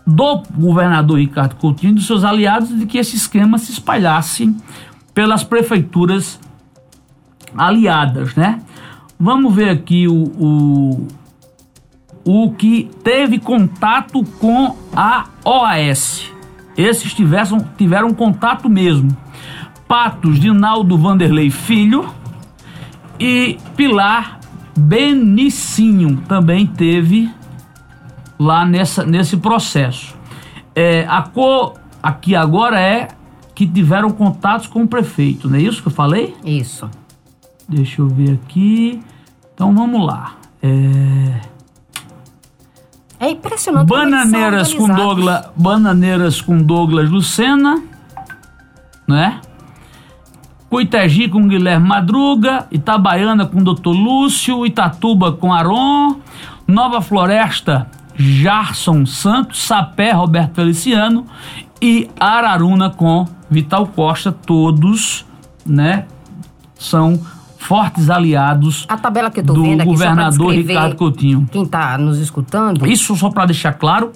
do 0.06 0.44
governador 0.56 1.18
Ricardo 1.18 1.56
Coutinho 1.56 1.92
e 1.92 1.96
dos 1.96 2.06
seus 2.06 2.24
aliados 2.24 2.70
de 2.78 2.86
que 2.86 2.98
esse 2.98 3.16
esquema 3.16 3.58
se 3.58 3.72
espalhasse 3.72 4.56
pelas 5.16 5.44
prefeituras 5.44 6.40
aliadas, 7.58 8.36
né? 8.36 8.62
Vamos 9.20 9.56
ver 9.56 9.70
aqui 9.70 10.08
o, 10.08 10.14
o, 10.14 11.08
o 12.24 12.52
que 12.52 12.90
teve 13.04 13.40
contato 13.40 14.24
com 14.40 14.76
a 14.94 15.26
OAS. 15.44 16.30
Esses 16.78 17.14
tiveram, 17.14 17.66
tiveram 17.78 18.14
contato 18.14 18.70
mesmo. 18.70 19.16
Patos 19.88 20.40
Dinaldo 20.40 20.98
Vanderlei 20.98 21.50
Filho 21.50 22.10
e 23.20 23.58
Pilar 23.76 24.40
Benicinho 24.78 26.18
também 26.28 26.66
teve 26.68 27.30
lá 28.38 28.66
nessa, 28.66 29.06
nesse 29.06 29.38
processo. 29.38 30.16
É, 30.76 31.06
a 31.08 31.22
cor 31.22 31.76
aqui 32.04 32.36
agora 32.36 32.80
é 32.80 33.08
que 33.54 33.66
tiveram 33.66 34.10
contatos 34.12 34.68
com 34.68 34.84
o 34.84 34.88
prefeito, 34.88 35.50
não 35.50 35.58
é 35.58 35.62
isso 35.62 35.82
que 35.82 35.88
eu 35.88 35.92
falei? 35.94 36.36
Isso. 36.44 36.90
Deixa 37.70 38.02
eu 38.02 38.08
ver 38.10 38.34
aqui. 38.44 39.02
Então 39.54 39.74
vamos 39.74 40.06
lá. 40.06 40.36
É, 40.62 41.40
É 43.18 43.30
impressionante. 43.32 43.88
bananeiras 43.88 44.74
com. 44.74 44.88
Douglas, 44.88 45.46
bananeiras 45.56 46.42
com 46.42 46.58
Douglas 46.58 47.10
Lucena, 47.10 47.82
né? 49.08 49.40
Cuitegi 50.76 51.30
com 51.30 51.48
Guilherme 51.48 51.88
Madruga, 51.88 52.68
Itabaiana 52.70 53.46
com 53.46 53.64
Dr. 53.64 53.92
Lúcio, 53.92 54.66
Itatuba 54.66 55.32
com 55.32 55.54
Aron, 55.54 56.18
Nova 56.68 57.00
Floresta, 57.00 57.90
Jarson 58.14 59.06
Santos, 59.06 59.64
Sapé, 59.64 60.12
Roberto 60.12 60.56
Feliciano 60.56 61.26
e 61.82 62.10
Araruna 62.20 62.90
com 62.90 63.26
Vital 63.50 63.88
Costa, 63.88 64.34
todos, 64.34 65.26
né, 65.66 66.08
são 66.78 67.22
fortes 67.58 68.10
aliados 68.10 68.86
A 68.90 68.98
tabela 68.98 69.32
que 69.32 69.40
eu 69.40 69.46
tô 69.46 69.54
do 69.54 69.64
vendo 69.64 69.80
aqui 69.80 69.90
governador 69.90 70.54
Ricardo 70.54 70.98
Coutinho. 70.98 71.48
Quem 71.54 71.66
tá 71.66 71.98
nos 71.98 72.20
escutando, 72.20 72.86
Isso 72.86 73.16
só 73.16 73.30
para 73.30 73.46
deixar 73.46 73.72
claro, 73.76 74.12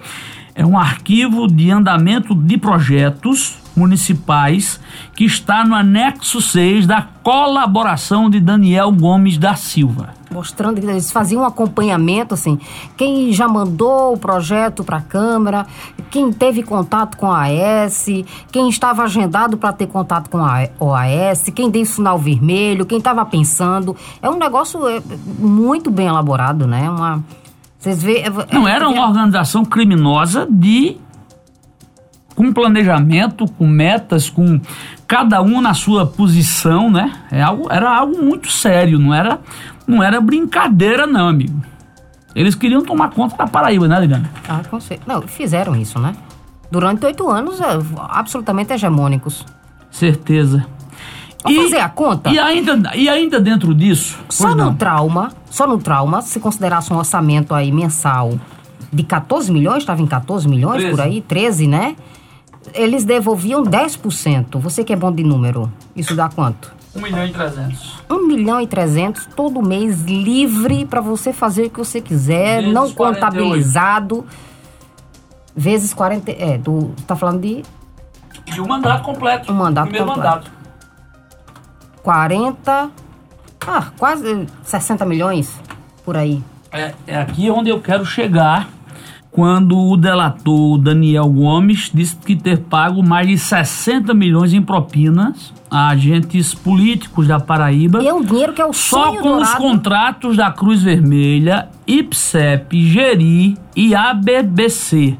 é 0.54 0.66
um 0.66 0.78
arquivo 0.78 1.48
de 1.48 1.72
andamento 1.72 2.36
de 2.36 2.58
projetos 2.58 3.58
municipais 3.80 4.80
que 5.16 5.24
está 5.26 5.64
no 5.64 5.74
anexo 5.74 6.42
6 6.42 6.86
da 6.86 7.02
colaboração 7.24 8.30
de 8.30 8.40
Daniel 8.40 8.92
Gomes 8.92 9.38
da 9.38 9.56
Silva. 9.56 10.10
mostrando 10.32 10.80
que 10.80 10.86
eles 10.86 11.12
faziam 11.12 11.42
um 11.42 11.46
acompanhamento, 11.46 12.36
assim, 12.36 12.60
quem 12.96 13.34
já 13.34 13.48
mandou 13.48 14.14
o 14.14 14.18
projeto 14.18 14.84
para 14.84 14.98
a 14.98 15.02
Câmara, 15.02 15.66
quem 16.12 16.32
teve 16.32 16.62
contato 16.62 17.18
com 17.18 17.32
a 17.32 17.46
AS, 17.86 18.06
quem 18.52 18.70
estava 18.70 19.02
agendado 19.04 19.58
para 19.58 19.74
ter 19.74 19.88
contato 19.88 20.30
com 20.30 20.38
a 20.38 20.68
OAS, 20.80 21.46
quem 21.56 21.70
deu 21.72 21.84
sinal 21.86 22.20
vermelho, 22.20 22.86
quem 22.86 23.00
estava 23.00 23.26
pensando. 23.26 23.96
É 24.22 24.30
um 24.30 24.38
negócio 24.38 24.88
é, 24.88 25.02
muito 25.40 25.90
bem 25.90 26.06
elaborado, 26.08 26.68
né? 26.68 26.88
Uma, 26.90 27.24
vocês 27.80 28.04
vê, 28.04 28.20
é- 28.20 28.54
Não 28.54 28.68
era 28.68 28.88
uma 28.88 29.08
organização 29.08 29.66
criminosa 29.66 30.48
de 30.50 30.98
com 32.40 32.54
planejamento, 32.54 33.46
com 33.58 33.68
metas, 33.68 34.30
com 34.30 34.62
cada 35.06 35.42
um 35.42 35.60
na 35.60 35.74
sua 35.74 36.06
posição, 36.06 36.90
né? 36.90 37.12
É 37.30 37.42
algo, 37.42 37.68
era 37.70 37.94
algo 37.94 38.24
muito 38.24 38.50
sério, 38.50 38.98
não 38.98 39.14
era, 39.14 39.42
não 39.86 40.02
era 40.02 40.22
brincadeira 40.22 41.06
não, 41.06 41.28
amigo. 41.28 41.62
Eles 42.34 42.56
queriam 42.56 42.82
tomar 42.82 43.10
conta 43.10 43.36
da 43.36 43.46
Paraíba, 43.46 43.90
né, 43.90 44.00
Liliana? 44.00 44.30
Ah, 44.48 44.62
com 44.70 44.80
cer- 44.80 45.02
Não, 45.06 45.22
fizeram 45.24 45.76
isso, 45.76 46.00
né? 46.00 46.16
Durante 46.72 47.06
oito 47.06 47.28
anos, 47.30 47.60
é, 47.60 47.66
absolutamente 48.08 48.72
hegemônicos. 48.72 49.46
Certeza. 49.92 50.66
Vamos 51.44 51.64
fazer 51.64 51.80
a 51.80 51.90
conta? 51.90 52.30
E 52.30 52.40
ainda, 52.40 52.96
e 52.96 53.10
ainda 53.10 53.42
dentro 53.42 53.76
disso, 53.76 54.18
Só 54.30 54.52
no 54.52 54.56
não. 54.56 54.76
trauma, 54.76 55.34
só 55.50 55.68
no 55.68 55.78
trauma, 55.78 56.22
se 56.22 56.40
considerasse 56.40 56.94
um 56.94 56.96
orçamento 56.98 57.54
aí 57.54 57.70
mensal 57.70 58.40
de 58.94 59.04
14 59.04 59.52
milhões, 59.52 59.80
estava 59.80 60.02
em 60.02 60.08
14 60.08 60.48
milhões 60.48 60.78
13. 60.84 60.92
por 60.92 61.02
aí, 61.02 61.20
13, 61.22 61.68
né? 61.68 61.98
Eles 62.74 63.04
devolviam 63.04 63.64
10%. 63.64 64.60
Você 64.60 64.84
que 64.84 64.94
é 64.94 64.96
bom 64.96 65.12
de 65.12 65.24
número, 65.24 65.72
isso 65.96 66.16
dá 66.16 66.30
quanto? 66.30 66.72
1 66.96 67.02
milhão 67.02 67.26
e 67.26 67.32
300. 67.32 68.00
1 68.10 68.28
milhão 68.28 68.62
e 68.62 68.68
300 68.68 69.26
todo 69.36 69.62
mês 69.62 70.02
livre 70.02 70.86
para 70.86 71.02
você 71.02 71.32
fazer 71.32 71.66
o 71.66 71.70
que 71.70 71.78
você 71.80 72.02
quiser, 72.02 72.62
Vezes 72.62 72.74
não 72.74 72.92
48. 72.92 72.98
contabilizado. 73.32 74.26
Vezes 75.56 75.94
40. 75.94 76.32
É, 76.32 76.58
do, 76.58 76.94
tá 77.08 77.16
falando 77.16 77.42
de 77.42 77.64
E 78.48 78.60
o 78.60 78.68
mandato 78.68 79.04
completo. 79.04 79.52
Um 79.52 79.56
mandato 79.56 79.86
Primeiro 79.90 80.08
completo. 80.08 80.30
mandato. 80.36 80.52
40. 82.04 82.90
Ah, 83.68 83.88
quase 83.98 84.48
60 84.64 85.06
milhões 85.06 85.60
por 86.04 86.18
aí. 86.18 86.42
É, 86.72 86.94
é 87.06 87.18
aqui 87.18 87.50
onde 87.52 87.70
eu 87.70 87.80
quero 87.82 88.06
chegar 88.06 88.68
quando 89.32 89.78
o 89.78 89.96
delator 89.96 90.78
Daniel 90.80 91.28
Gomes 91.30 91.92
disse 91.94 92.16
que 92.18 92.36
ter 92.36 92.58
pago 92.60 93.04
mais 93.04 93.28
de 93.28 93.38
60 93.38 94.14
milhões 94.14 94.54
em 94.54 94.62
propinas 94.62 95.54
a 95.70 95.90
agentes 95.90 96.56
políticos 96.56 97.28
da 97.28 97.40
Paraíba. 97.40 98.02
E 98.02 98.08
é 98.08 98.14
um 98.14 98.24
dinheiro 98.24 98.54
que 98.54 98.62
é 98.62 98.66
o 98.66 98.74
Só 98.74 99.12
com 99.12 99.18
os 99.18 99.22
dourado. 99.24 99.58
contratos 99.58 100.36
da 100.38 100.52
Cruz 100.52 100.82
Vermelha, 100.82 101.70
IPSEP, 101.86 102.82
GERI 102.88 103.56
e 103.76 103.94
ABBC. 103.94 105.16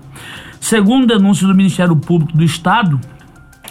Segundo 0.60 1.06
denúncia 1.06 1.48
do 1.48 1.54
Ministério 1.54 1.96
Público 1.96 2.36
do 2.36 2.44
Estado, 2.44 3.00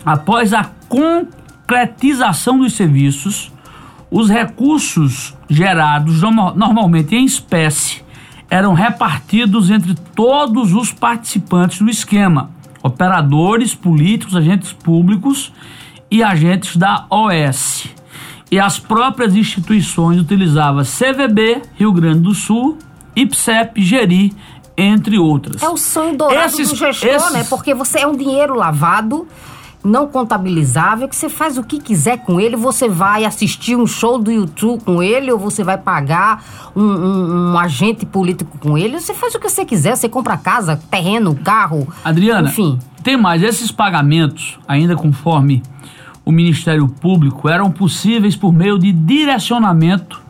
após 0.07 0.55
a 0.55 0.71
concretização 0.89 2.59
dos 2.61 2.75
serviços, 2.75 3.53
os 4.11 4.31
recursos 4.31 5.35
gerados 5.51 6.23
norma- 6.23 6.53
normalmente 6.55 7.15
em 7.15 7.25
espécie 7.25 8.03
eram 8.51 8.73
repartidos 8.73 9.71
entre 9.71 9.95
todos 10.15 10.73
os 10.75 10.93
participantes 10.93 11.81
do 11.81 11.91
esquema, 11.91 12.51
operadores, 12.83 13.75
políticos, 13.75 14.35
agentes 14.37 14.73
públicos 14.73 15.53
e 16.11 16.23
agentes 16.23 16.77
da 16.77 17.05
OS. 17.11 17.87
E 18.51 18.59
as 18.59 18.79
próprias 18.79 19.37
instituições 19.37 20.19
utilizavam 20.19 20.83
CVB, 20.83 21.61
Rio 21.77 21.93
Grande 21.93 22.21
do 22.21 22.35
Sul, 22.35 22.79
IPSEP, 23.15 23.83
GERI, 23.83 24.33
entre 24.77 25.19
outras. 25.19 25.63
É 25.63 25.69
o 25.69 25.77
sonho 25.77 26.17
dourado 26.17 26.47
Esses- 26.47 26.71
do 26.71 26.77
gestor, 26.77 27.09
esses- 27.11 27.33
né? 27.33 27.45
Porque 27.51 27.75
você 27.75 27.99
é 27.99 28.07
um 28.07 28.17
dinheiro 28.17 28.55
lavado, 28.55 29.27
não 29.85 30.09
contabilizável, 30.09 31.09
que 31.09 31.15
você 31.17 31.29
faz 31.29 31.57
o 31.57 31.63
que 31.63 31.79
quiser 31.81 32.19
com 32.19 32.41
ele. 32.41 32.57
Você 32.57 32.89
vai 32.89 33.25
assistir 33.25 33.77
um 33.77 33.87
show 33.87 34.19
do 34.19 34.31
YouTube 34.31 34.83
com 34.85 35.03
ele, 35.03 35.31
ou 35.33 35.39
você 35.39 35.63
vai 35.63 35.79
pagar 35.79 36.43
um, 36.75 36.83
um- 36.83 37.53
um 37.53 37.59
agente 37.59 38.05
político 38.05 38.59
com 38.59 38.77
ele. 38.77 38.99
Você 39.01 39.15
faz 39.15 39.35
o 39.35 39.39
que 39.41 39.49
você 39.49 39.65
quiser. 39.65 39.97
Você 39.97 40.09
compra 40.09 40.37
casa, 40.37 40.77
terreno, 40.91 41.35
carro. 41.37 41.87
Adriana, 42.05 42.49
Enfim. 42.49 42.79
tem 43.03 43.17
mais. 43.17 43.43
Esses 43.43 43.71
pagamentos, 43.71 44.59
ainda 44.67 44.97
conforme 44.97 45.63
o 46.25 46.33
Ministério 46.33 46.87
Público, 46.89 47.49
eram 47.49 47.71
possíveis 47.71 48.37
por 48.37 48.53
meio 48.53 48.79
de 48.79 48.93
direcionamento, 48.93 50.21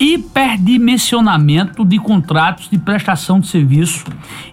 hiperdimensionamento 0.00 1.84
de 1.84 1.98
contratos 1.98 2.68
de 2.70 2.78
prestação 2.78 3.40
de 3.40 3.48
serviço 3.48 4.04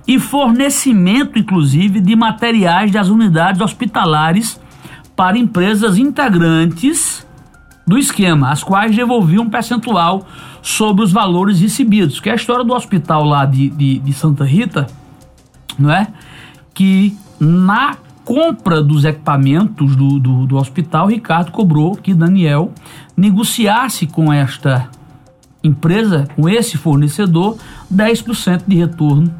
e 0.07 0.19
fornecimento, 0.19 1.37
inclusive, 1.37 1.99
de 1.99 2.15
materiais 2.15 2.91
das 2.91 3.09
unidades 3.09 3.61
hospitalares 3.61 4.59
para 5.15 5.37
empresas 5.37 5.97
integrantes 5.97 7.25
do 7.85 7.97
esquema, 7.97 8.49
as 8.49 8.63
quais 8.63 8.95
devolviam 8.95 9.43
um 9.43 9.49
percentual 9.49 10.25
sobre 10.61 11.03
os 11.03 11.11
valores 11.11 11.59
recebidos. 11.59 12.19
Que 12.19 12.29
é 12.29 12.31
a 12.31 12.35
história 12.35 12.65
do 12.65 12.73
hospital 12.73 13.23
lá 13.23 13.45
de, 13.45 13.69
de, 13.69 13.99
de 13.99 14.13
Santa 14.13 14.43
Rita, 14.43 14.87
não 15.77 15.91
é? 15.91 16.07
Que 16.73 17.15
na 17.39 17.95
compra 18.25 18.81
dos 18.81 19.05
equipamentos 19.05 19.95
do, 19.95 20.19
do, 20.19 20.47
do 20.47 20.57
hospital, 20.57 21.07
Ricardo 21.07 21.51
cobrou 21.51 21.95
que 21.95 22.11
Daniel 22.11 22.73
negociasse 23.15 24.07
com 24.07 24.33
esta 24.33 24.89
empresa, 25.65 26.27
com 26.35 26.47
esse 26.47 26.77
fornecedor, 26.77 27.57
10% 27.93 28.63
de 28.67 28.75
retorno 28.75 29.33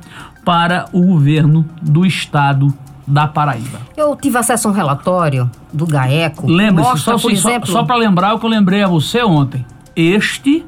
para 0.43 0.85
o 0.91 1.01
governo 1.01 1.65
do 1.81 2.05
estado 2.05 2.73
da 3.07 3.27
Paraíba. 3.27 3.79
Eu 3.95 4.15
tive 4.15 4.37
acesso 4.37 4.67
a 4.67 4.71
um 4.71 4.73
relatório 4.73 5.49
do 5.71 5.85
GAECO. 5.85 6.47
Lembre-se, 6.47 6.99
só, 6.99 7.17
só, 7.17 7.29
exemplo... 7.29 7.67
só 7.67 7.83
para 7.83 7.95
lembrar 7.95 8.33
o 8.33 8.39
que 8.39 8.45
eu 8.45 8.49
lembrei 8.49 8.83
a 8.83 8.87
você 8.87 9.21
ontem. 9.21 9.65
Este 9.95 10.65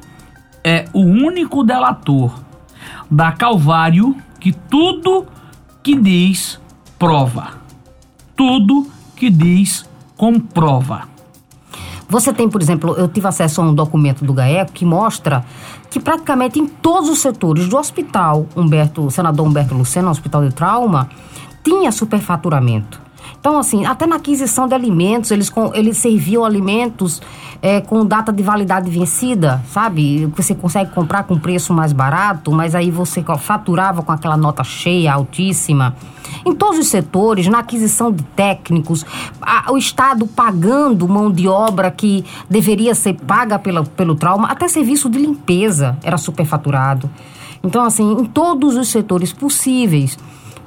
é 0.62 0.84
o 0.92 1.00
único 1.00 1.64
delator 1.64 2.40
da 3.10 3.32
Calvário 3.32 4.16
que 4.40 4.52
tudo 4.52 5.26
que 5.82 5.96
diz 5.96 6.60
prova. 6.98 7.58
Tudo 8.36 8.86
que 9.16 9.30
diz 9.30 9.88
comprova. 10.16 11.08
Você 12.08 12.32
tem, 12.32 12.48
por 12.48 12.62
exemplo, 12.62 12.94
eu 12.96 13.06
tive 13.06 13.26
acesso 13.26 13.60
a 13.60 13.64
um 13.64 13.74
documento 13.74 14.24
do 14.24 14.32
GAECO 14.32 14.72
que 14.72 14.84
mostra 14.84 15.44
que 15.90 16.00
praticamente 16.00 16.58
em 16.58 16.66
todos 16.66 17.10
os 17.10 17.18
setores 17.18 17.68
do 17.68 17.76
hospital, 17.76 18.46
Humberto, 18.56 19.10
senador 19.10 19.46
Humberto 19.46 19.74
Lucena, 19.74 20.10
Hospital 20.10 20.48
de 20.48 20.54
Trauma, 20.54 21.08
tinha 21.62 21.92
superfaturamento. 21.92 23.07
Então, 23.40 23.58
assim, 23.58 23.86
até 23.86 24.06
na 24.06 24.16
aquisição 24.16 24.66
de 24.66 24.74
alimentos, 24.74 25.30
eles, 25.30 25.52
eles 25.74 25.96
serviam 25.96 26.44
alimentos 26.44 27.22
é, 27.62 27.80
com 27.80 28.04
data 28.04 28.32
de 28.32 28.42
validade 28.42 28.90
vencida, 28.90 29.62
sabe? 29.70 30.26
Você 30.36 30.54
consegue 30.54 30.90
comprar 30.90 31.24
com 31.24 31.38
preço 31.38 31.72
mais 31.72 31.92
barato, 31.92 32.52
mas 32.52 32.74
aí 32.74 32.90
você 32.90 33.24
faturava 33.38 34.02
com 34.02 34.12
aquela 34.12 34.36
nota 34.36 34.64
cheia, 34.64 35.12
altíssima. 35.12 35.94
Em 36.44 36.54
todos 36.54 36.78
os 36.78 36.88
setores, 36.88 37.46
na 37.46 37.60
aquisição 37.60 38.12
de 38.12 38.22
técnicos, 38.22 39.04
a, 39.40 39.72
o 39.72 39.78
Estado 39.78 40.26
pagando 40.26 41.08
mão 41.08 41.30
de 41.30 41.48
obra 41.48 41.90
que 41.90 42.24
deveria 42.50 42.94
ser 42.94 43.14
paga 43.14 43.58
pela, 43.58 43.84
pelo 43.84 44.14
trauma, 44.14 44.48
até 44.48 44.68
serviço 44.68 45.08
de 45.08 45.18
limpeza 45.18 45.96
era 46.02 46.18
superfaturado. 46.18 47.08
Então, 47.62 47.84
assim, 47.84 48.12
em 48.12 48.24
todos 48.24 48.76
os 48.76 48.88
setores 48.88 49.32
possíveis, 49.32 50.18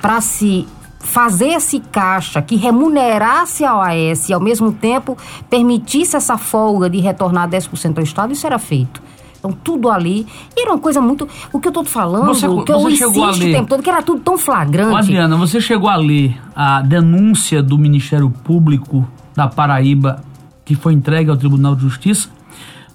para 0.01 0.20
se 0.20 0.68
fazer 1.03 1.50
esse 1.50 1.79
caixa 1.79 2.41
que 2.41 2.55
remunerasse 2.55 3.65
a 3.65 3.77
OAS 3.77 4.29
e 4.29 4.34
ao 4.34 4.39
mesmo 4.39 4.72
tempo 4.72 5.17
permitisse 5.50 6.15
essa 6.15 6.38
folga 6.38 6.89
de 6.89 7.00
retornar 7.00 7.50
10% 7.50 7.98
ao 7.98 8.03
Estado, 8.03 8.34
isso 8.34 8.46
era 8.46 8.60
feito. 8.60 9.01
Então, 9.41 9.51
tudo 9.51 9.89
ali. 9.89 10.27
E 10.55 10.62
era 10.62 10.72
uma 10.72 10.79
coisa 10.79 11.01
muito. 11.01 11.27
O 11.51 11.60
que 11.60 11.67
eu 11.67 11.72
estou 11.72 11.84
falando, 11.84 12.27
você, 12.27 12.48
o 12.48 12.63
que 12.63 12.72
eu 12.72 12.88
insisto 12.88 13.10
o 13.10 13.51
tempo 13.51 13.67
todo, 13.67 13.81
que 13.81 13.89
era 13.89 14.03
tudo 14.03 14.22
tão 14.22 14.38
flagrante. 14.38 14.96
Adriana, 14.96 15.36
você 15.36 15.60
chegou 15.60 15.89
a 15.89 15.96
ler 15.96 16.39
a 16.55 16.84
denúncia 16.84 17.63
do 17.63 17.75
Ministério 17.75 18.29
Público 18.29 19.08
da 19.36 19.48
Paraíba, 19.48 20.24
que 20.63 20.75
foi 20.75 20.93
entregue 20.93 21.31
ao 21.31 21.38
Tribunal 21.38 21.75
de 21.75 21.81
Justiça? 21.81 22.29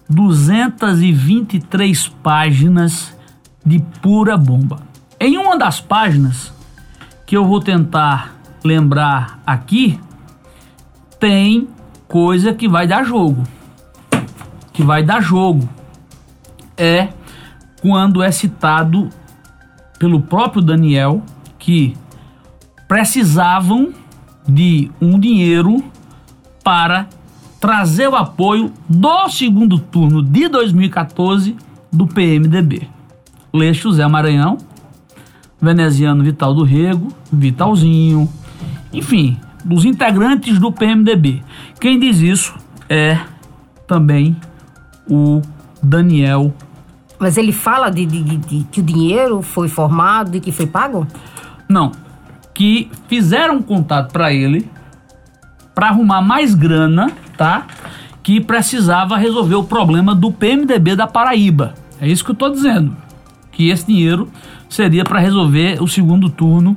223 0.09 2.09
páginas 2.23 3.13
de 3.65 3.81
pura 4.01 4.37
bomba. 4.37 4.79
Em 5.19 5.37
uma 5.37 5.59
das 5.59 5.81
páginas, 5.81 6.53
que 7.27 7.37
eu 7.37 7.45
vou 7.45 7.61
tentar 7.61 8.37
lembrar 8.65 9.41
aqui, 9.45 9.99
tem 11.19 11.69
coisa 12.07 12.55
que 12.55 12.69
vai 12.69 12.87
dar 12.87 13.05
jogo. 13.05 13.43
Que 14.73 14.83
vai 14.83 15.03
dar 15.03 15.21
jogo. 15.21 15.69
É 16.77 17.09
quando 17.83 18.23
é 18.23 18.31
citado 18.31 19.11
pelo 19.99 20.21
próprio 20.21 20.63
Daniel 20.63 21.23
que 21.59 21.97
precisavam 22.87 23.93
de 24.47 24.91
um 25.01 25.19
dinheiro 25.19 25.83
para 26.63 27.09
trazer 27.61 28.09
o 28.09 28.15
apoio 28.15 28.73
do 28.89 29.29
segundo 29.29 29.79
turno 29.79 30.23
de 30.23 30.49
2014 30.49 31.57
do 31.93 32.07
PMDB. 32.07 32.89
Leixo 33.53 33.91
Zé 33.91 34.07
Maranhão, 34.07 34.59
veneziano 35.67 36.23
Vital 36.23 36.55
do 36.55 36.63
Rego, 36.63 37.09
Vitalzinho, 37.31 38.29
enfim, 38.93 39.37
dos 39.65 39.85
integrantes 39.85 40.59
do 40.59 40.73
PMDB. 40.73 41.43
Quem 41.81 41.99
diz 41.99 42.21
isso 42.21 42.55
é 42.89 43.19
também 43.87 44.37
o 45.09 45.43
Daniel. 45.83 46.55
Mas 47.19 47.37
ele 47.37 47.53
fala 47.53 47.91
de, 47.91 48.07
de, 48.07 48.23
de, 48.23 48.65
que 48.71 48.81
o 48.81 48.83
dinheiro 48.83 49.43
foi 49.43 49.69
formado 49.69 50.37
e 50.37 50.41
que 50.41 50.53
foi 50.53 50.67
pago? 50.67 51.07
Não, 51.69 51.93
que 52.55 52.91
fizeram 53.09 53.61
contato 53.61 54.13
para 54.13 54.33
ele 54.33 54.71
para 55.75 55.89
arrumar 55.89 56.23
mais 56.23 56.55
grana, 56.55 57.13
tá? 57.37 57.67
Que 58.23 58.41
precisava 58.41 59.17
resolver 59.17 59.57
o 59.57 59.65
problema 59.65 60.15
do 60.15 60.33
PMDB 60.33 60.97
da 60.97 61.07
Paraíba. 61.07 61.75
É 62.01 62.09
isso 62.09 62.25
que 62.25 62.31
eu 62.31 62.35
estou 62.35 62.51
dizendo. 62.51 62.97
Que 63.53 63.69
esse 63.69 63.87
dinheiro 63.87 64.29
seria 64.69 65.05
para 65.05 65.19
resolver 65.19 65.83
o 65.83 65.89
segundo 65.89 66.29
turno 66.29 66.75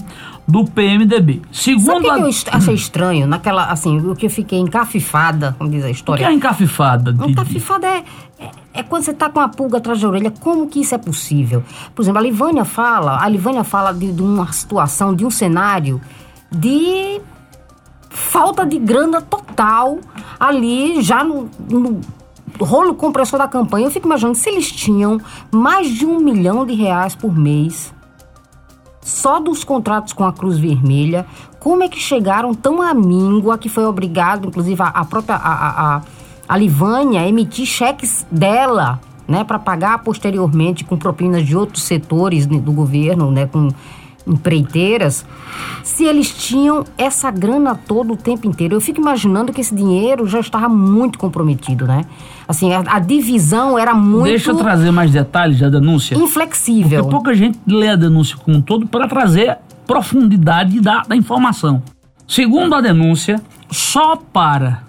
do 0.48 0.66
PMDB. 0.66 1.42
Segundo 1.52 1.86
Sabe 1.86 2.00
o 2.00 2.02
que, 2.02 2.10
a... 2.10 2.54
eu 2.54 2.58
achei 2.58 2.74
estranho? 2.74 3.28
Naquela, 3.28 3.66
assim, 3.66 4.00
o 4.00 4.16
que 4.16 4.26
eu 4.26 4.30
fiquei 4.30 4.58
encafifada, 4.58 5.56
como 5.58 5.70
diz 5.70 5.84
a 5.86 5.92
história. 5.92 6.24
O 6.24 6.28
que 6.28 6.34
é 6.34 6.36
encafifada? 6.36 7.14
Didi? 7.14 7.32
Encafifada 7.32 7.88
é, 7.88 8.04
é, 8.40 8.52
é, 8.74 8.84
quando 8.84 9.04
você 9.04 9.14
tá 9.14 9.30
com 9.30 9.40
a 9.40 9.48
pulga 9.48 9.78
atrás 9.78 10.02
da 10.02 10.08
orelha. 10.08 10.32
Como 10.32 10.68
que 10.68 10.82
isso 10.82 10.96
é 10.96 10.98
possível? 10.98 11.64
Por 11.94 12.02
exemplo, 12.02 12.20
a 12.20 12.24
Livânia 12.24 12.66
fala, 12.66 13.24
a 13.24 13.30
Livânia 13.30 13.64
fala 13.64 13.92
de, 13.92 14.12
de 14.12 14.24
uma 14.24 14.52
situação, 14.52 15.14
de 15.14 15.24
um 15.24 15.30
cenário 15.30 16.02
de 16.52 17.22
falta 18.10 18.66
de 18.66 18.80
grana 18.80 19.22
total 19.22 20.00
ali 20.40 21.00
já 21.04 21.24
no, 21.24 21.48
no 21.70 22.02
rolo 22.66 22.94
compressor 22.94 23.40
da 23.40 23.48
campanha, 23.48 23.88
eu 23.88 23.92
fico 23.92 24.08
imaginando 24.08 24.36
se 24.36 24.50
eles 24.50 24.72
tinham 24.72 25.20
mais 25.52 25.90
de 25.90 26.06
um 26.06 26.20
milhão 26.20 26.66
de 26.66 26.74
reais 26.74 27.16
por 27.16 27.36
mês 27.36 27.94
só 29.02 29.40
dos 29.40 29.64
contratos 29.64 30.14
com 30.14 30.24
a 30.24 30.32
Cruz 30.32 30.58
Vermelha, 30.58 31.26
como 31.60 31.84
é 31.84 31.90
que 31.90 32.00
chegaram 32.00 32.54
tão 32.54 32.82
à 32.82 32.94
míngua 32.94 33.58
que 33.58 33.68
foi 33.68 33.86
obrigado, 33.86 34.48
inclusive, 34.48 34.82
a, 34.82 34.88
a 34.88 35.06
própria 35.06 35.36
a, 35.36 35.96
a, 35.96 36.02
a 36.48 36.58
Livânia 36.58 37.22
a 37.22 37.28
emitir 37.28 37.66
cheques 37.66 38.26
dela, 38.32 39.00
né, 39.28 39.44
para 39.44 39.60
pagar 39.60 40.04
posteriormente 40.04 40.84
com 40.84 40.98
propinas 40.98 41.46
de 41.46 41.56
outros 41.56 41.84
setores 41.84 42.46
do 42.46 42.72
governo, 42.72 43.32
né, 43.32 43.46
com 43.46 43.70
empreiteiras, 44.28 45.26
se 45.84 46.04
eles 46.06 46.32
tinham 46.32 46.86
essa 46.98 47.32
grana 47.32 47.76
todo 47.76 48.14
o 48.14 48.18
tempo 48.18 48.48
inteiro. 48.48 48.76
Eu 48.76 48.82
fico 48.82 49.02
imaginando 49.02 49.52
que 49.52 49.62
esse 49.62 49.74
dinheiro 49.74 50.28
já 50.28 50.40
estava 50.40 50.70
muito 50.70 51.18
comprometido, 51.18 51.86
né? 51.86 52.06
Assim, 52.48 52.74
a, 52.74 52.80
a 52.88 53.00
divisão 53.00 53.78
era 53.78 53.94
muito. 53.94 54.26
Deixa 54.26 54.52
eu 54.52 54.56
trazer 54.56 54.92
mais 54.92 55.12
detalhes 55.12 55.60
da 55.60 55.70
denúncia. 55.70 56.16
Inflexível. 56.16 57.02
Porque 57.02 57.16
pouca 57.16 57.34
gente 57.34 57.60
lê 57.68 57.90
a 57.90 57.96
denúncia 57.96 58.38
como 58.38 58.58
um 58.58 58.62
todo 58.62 58.88
para 58.88 59.08
trazer 59.08 59.58
profundidade 59.86 60.80
da, 60.80 61.02
da 61.02 61.16
informação. 61.16 61.82
Segundo 62.28 62.76
a 62.76 62.82
denúncia, 62.82 63.42
só 63.72 64.16
para 64.16 64.84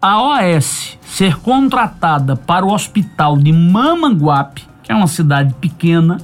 a 0.00 0.22
OS 0.22 0.96
ser 1.02 1.36
contratada 1.38 2.36
para 2.36 2.64
o 2.64 2.72
hospital 2.72 3.36
de 3.36 3.52
Mamanguape, 3.52 4.64
que 4.82 4.92
é 4.92 4.94
uma 4.94 5.08
cidade 5.08 5.54
pequena, 5.54 6.18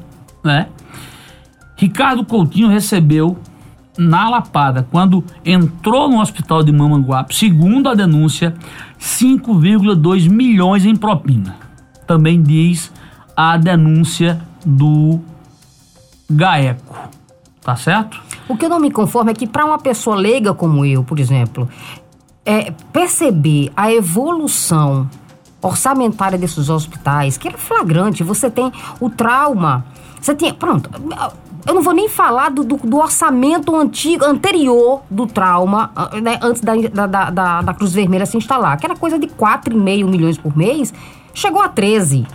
né? 0.44 0.68
Ricardo 1.84 2.24
Coutinho 2.24 2.68
recebeu 2.68 3.36
na 3.98 4.30
Lapada, 4.30 4.88
quando 4.90 5.22
entrou 5.44 6.08
no 6.08 6.18
hospital 6.18 6.62
de 6.62 6.72
Mamanguape, 6.72 7.36
segundo 7.36 7.90
a 7.90 7.94
denúncia, 7.94 8.54
5,2 8.98 10.30
milhões 10.30 10.86
em 10.86 10.96
propina. 10.96 11.54
Também 12.06 12.42
diz 12.42 12.90
a 13.36 13.58
denúncia 13.58 14.40
do 14.64 15.20
GAECO. 16.30 17.10
Tá 17.60 17.76
certo? 17.76 18.18
O 18.48 18.56
que 18.56 18.64
eu 18.64 18.70
não 18.70 18.80
me 18.80 18.90
conformo 18.90 19.28
é 19.28 19.34
que 19.34 19.46
para 19.46 19.66
uma 19.66 19.78
pessoa 19.78 20.16
leiga 20.16 20.54
como 20.54 20.86
eu, 20.86 21.04
por 21.04 21.20
exemplo, 21.20 21.68
é, 22.46 22.70
perceber 22.94 23.70
a 23.76 23.92
evolução 23.92 25.08
orçamentária 25.60 26.38
desses 26.38 26.70
hospitais, 26.70 27.36
que 27.36 27.46
era 27.46 27.58
flagrante, 27.58 28.22
você 28.22 28.50
tem 28.50 28.72
o 28.98 29.10
trauma, 29.10 29.84
você 30.18 30.34
tinha, 30.34 30.54
pronto, 30.54 30.88
eu 31.66 31.74
não 31.74 31.82
vou 31.82 31.94
nem 31.94 32.08
falar 32.08 32.50
do, 32.50 32.62
do, 32.62 32.76
do 32.76 32.98
orçamento 32.98 33.74
antigo, 33.74 34.24
anterior 34.24 35.02
do 35.10 35.26
trauma, 35.26 35.90
ah, 35.96 36.20
né, 36.20 36.38
antes 36.42 36.60
da, 36.60 36.74
da, 37.06 37.30
da, 37.30 37.62
da, 37.62 37.74
Cruz 37.74 37.92
Vermelha 37.92 38.26
se 38.26 38.36
instalar, 38.36 38.78
que 38.78 38.84
era 38.84 38.94
coisa 38.94 39.18
de 39.18 39.26
4,5 39.26 40.04
milhões 40.06 40.36
por 40.36 40.56
mês, 40.56 40.92
chegou 41.32 41.62
a 41.62 41.68
13, 41.68 42.26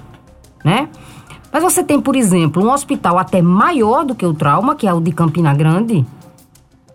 né? 0.66 0.90
Mas 1.52 1.64
você 1.64 1.84
tem, 1.84 2.00
por 2.00 2.16
exemplo, 2.16 2.64
um 2.64 2.72
hospital 2.72 3.18
até 3.18 3.42
maior 3.42 4.06
do 4.06 4.14
que 4.14 4.26
o 4.26 4.34
trauma, 4.34 4.76
que 4.76 4.88
é 4.88 4.94
o 4.94 5.00
de 5.00 5.12
Campina 5.12 5.54
Grande, 5.54 6.06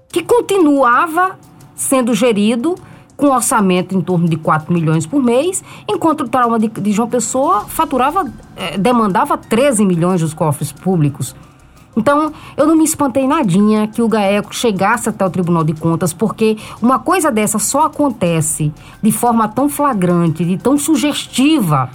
que 0.08 0.22
continuava 0.22 1.38
sendo 1.74 2.14
gerido 2.14 2.76
com 3.16 3.28
orçamento 3.28 3.96
em 3.96 4.00
torno 4.00 4.28
de 4.28 4.36
4 4.36 4.72
milhões 4.72 5.06
por 5.06 5.22
mês, 5.22 5.62
enquanto 5.88 6.22
o 6.22 6.28
trauma 6.28 6.58
de, 6.58 6.68
de 6.68 6.92
João 6.92 7.08
Pessoa 7.08 7.64
faturava, 7.64 8.26
eh, 8.56 8.76
demandava 8.76 9.36
13 9.36 9.84
milhões 9.84 10.20
dos 10.20 10.34
cofres 10.34 10.72
públicos. 10.72 11.34
Então, 11.96 12.32
eu 12.56 12.66
não 12.66 12.76
me 12.76 12.84
espantei 12.84 13.26
nadinha 13.26 13.86
que 13.86 14.02
o 14.02 14.08
GAECO 14.08 14.54
chegasse 14.54 15.08
até 15.08 15.24
o 15.24 15.30
Tribunal 15.30 15.62
de 15.62 15.74
Contas, 15.74 16.12
porque 16.12 16.56
uma 16.82 16.98
coisa 16.98 17.30
dessa 17.30 17.58
só 17.58 17.86
acontece 17.86 18.72
de 19.02 19.12
forma 19.12 19.46
tão 19.48 19.68
flagrante, 19.68 20.44
de 20.44 20.56
tão 20.56 20.76
sugestiva, 20.76 21.88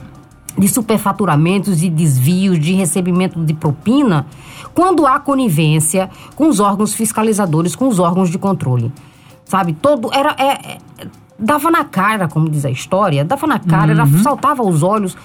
de 0.57 0.67
superfaturamentos 0.67 1.83
e 1.83 1.89
desvios, 1.89 2.59
de 2.59 2.73
recebimento 2.73 3.43
de 3.43 3.53
propina, 3.53 4.25
quando 4.73 5.05
há 5.05 5.19
conivência 5.19 6.09
com 6.35 6.47
os 6.47 6.59
órgãos 6.59 6.93
fiscalizadores, 6.93 7.75
com 7.75 7.87
os 7.87 7.99
órgãos 7.99 8.29
de 8.29 8.37
controle. 8.37 8.91
Sabe? 9.45 9.73
Todo. 9.73 10.13
Era. 10.13 10.35
É, 10.37 10.73
é, 10.73 10.77
dava 11.37 11.71
na 11.71 11.83
cara, 11.83 12.27
como 12.27 12.49
diz 12.49 12.65
a 12.65 12.69
história, 12.69 13.23
dava 13.23 13.47
na 13.47 13.59
cara, 13.59 13.91
era, 13.93 14.05
saltava 14.21 14.61
aos 14.61 14.83
olhos. 14.83 15.17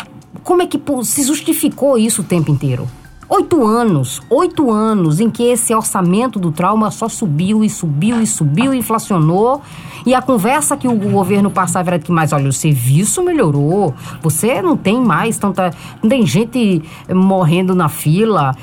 Como 0.43 0.63
é 0.63 0.67
que 0.67 0.79
pô, 0.79 1.03
se 1.05 1.23
justificou 1.23 1.99
isso 1.99 2.23
o 2.23 2.25
tempo 2.25 2.51
inteiro? 2.51 2.89
Oito 3.37 3.67
anos, 3.67 4.23
oito 4.31 4.71
anos 4.71 5.19
em 5.19 5.29
que 5.29 5.43
esse 5.43 5.75
orçamento 5.75 6.39
do 6.39 6.53
trauma 6.53 6.89
só 6.93 7.09
subiu 7.09 7.65
e 7.65 7.69
subiu 7.69 8.23
e 8.23 8.27
subiu, 8.29 8.73
inflacionou. 8.73 9.61
E 10.07 10.15
a 10.15 10.23
conversa 10.23 10.77
que 10.77 10.87
o 10.87 10.95
governo 10.95 11.51
passava 11.51 11.91
era 11.91 11.99
que, 11.99 12.13
mais 12.13 12.33
olha, 12.33 12.49
o 12.49 12.53
serviço 12.53 13.25
melhorou, 13.25 13.93
você 14.23 14.63
não 14.63 14.77
tem 14.77 15.01
mais 15.01 15.37
tanta. 15.37 15.73
não 16.01 16.09
tem 16.09 16.25
gente 16.25 16.81
morrendo 17.13 17.75
na 17.75 17.89
fila. 17.89 18.55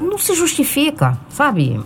Não 0.00 0.18
se 0.18 0.34
justifica, 0.34 1.16
sabe? 1.28 1.80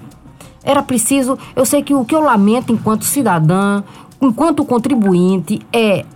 Era 0.64 0.82
preciso. 0.82 1.36
Eu 1.54 1.66
sei 1.66 1.82
que 1.82 1.92
o 1.92 2.06
que 2.06 2.14
eu 2.14 2.22
lamento 2.22 2.72
enquanto 2.72 3.04
cidadã, 3.04 3.82
enquanto 4.18 4.64
contribuinte, 4.64 5.60
é 5.70 6.06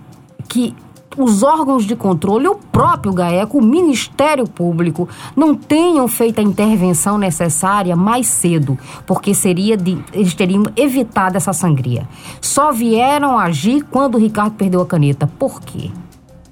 que 0.49 0.75
os 1.17 1.43
órgãos 1.43 1.85
de 1.85 1.97
controle, 1.97 2.49
o 2.49 2.55
próprio 2.55 3.13
GAECO, 3.13 3.59
o 3.59 3.65
Ministério 3.65 4.49
Público, 4.49 5.09
não 5.37 5.55
tenham 5.55 6.07
feito 6.09 6.41
a 6.41 6.43
intervenção 6.43 7.19
necessária 7.19 7.97
mais 7.97 8.27
cedo, 8.27 8.79
porque 9.07 9.35
seria 9.35 9.77
de, 9.77 9.99
eles 10.13 10.35
teriam 10.35 10.65
evitado 10.77 11.37
essa 11.37 11.53
sangria. 11.53 12.09
Só 12.41 12.73
vieram 12.73 13.39
agir 13.39 13.83
quando 13.91 14.17
o 14.17 14.19
Ricardo 14.19 14.55
perdeu 14.55 14.81
a 14.81 14.87
caneta. 14.87 15.27
Por 15.27 15.61
quê? 15.61 15.91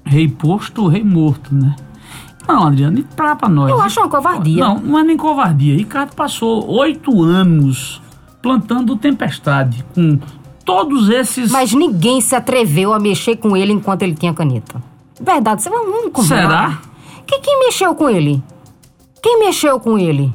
Rei 0.05 0.27
posto, 0.27 0.87
rei 0.87 1.03
morto, 1.03 1.53
né? 1.53 1.75
Não, 2.47 2.67
Adriano, 2.67 2.99
e 2.99 3.03
pra, 3.03 3.35
pra 3.35 3.47
nós. 3.47 3.69
Eu 3.69 3.81
acho 3.81 3.99
uma 4.01 4.09
covardia. 4.09 4.63
Não, 4.63 4.79
não 4.79 4.99
é 4.99 5.03
nem 5.03 5.15
covardia. 5.15 5.75
Ricardo 5.75 6.13
passou 6.13 6.69
oito 6.69 7.23
anos 7.23 8.01
plantando 8.41 8.97
tempestade 8.97 9.85
com 9.95 10.19
todos 10.63 11.09
esses. 11.09 11.51
Mas 11.51 11.73
ninguém 11.73 12.21
se 12.21 12.35
atreveu 12.35 12.93
a 12.93 12.99
mexer 12.99 13.37
com 13.37 13.55
ele 13.55 13.73
enquanto 13.73 14.01
ele 14.01 14.15
tinha 14.15 14.33
caneta. 14.33 14.81
Verdade, 15.19 15.61
você 15.61 15.69
vai 15.69 15.79
vamos 15.79 16.11
combinar. 16.11 16.41
Será? 16.41 16.81
Que, 17.25 17.39
quem 17.39 17.59
mexeu 17.59 17.95
com 17.95 18.09
ele? 18.09 18.43
Quem 19.21 19.39
mexeu 19.39 19.79
com 19.79 19.97
ele? 19.97 20.33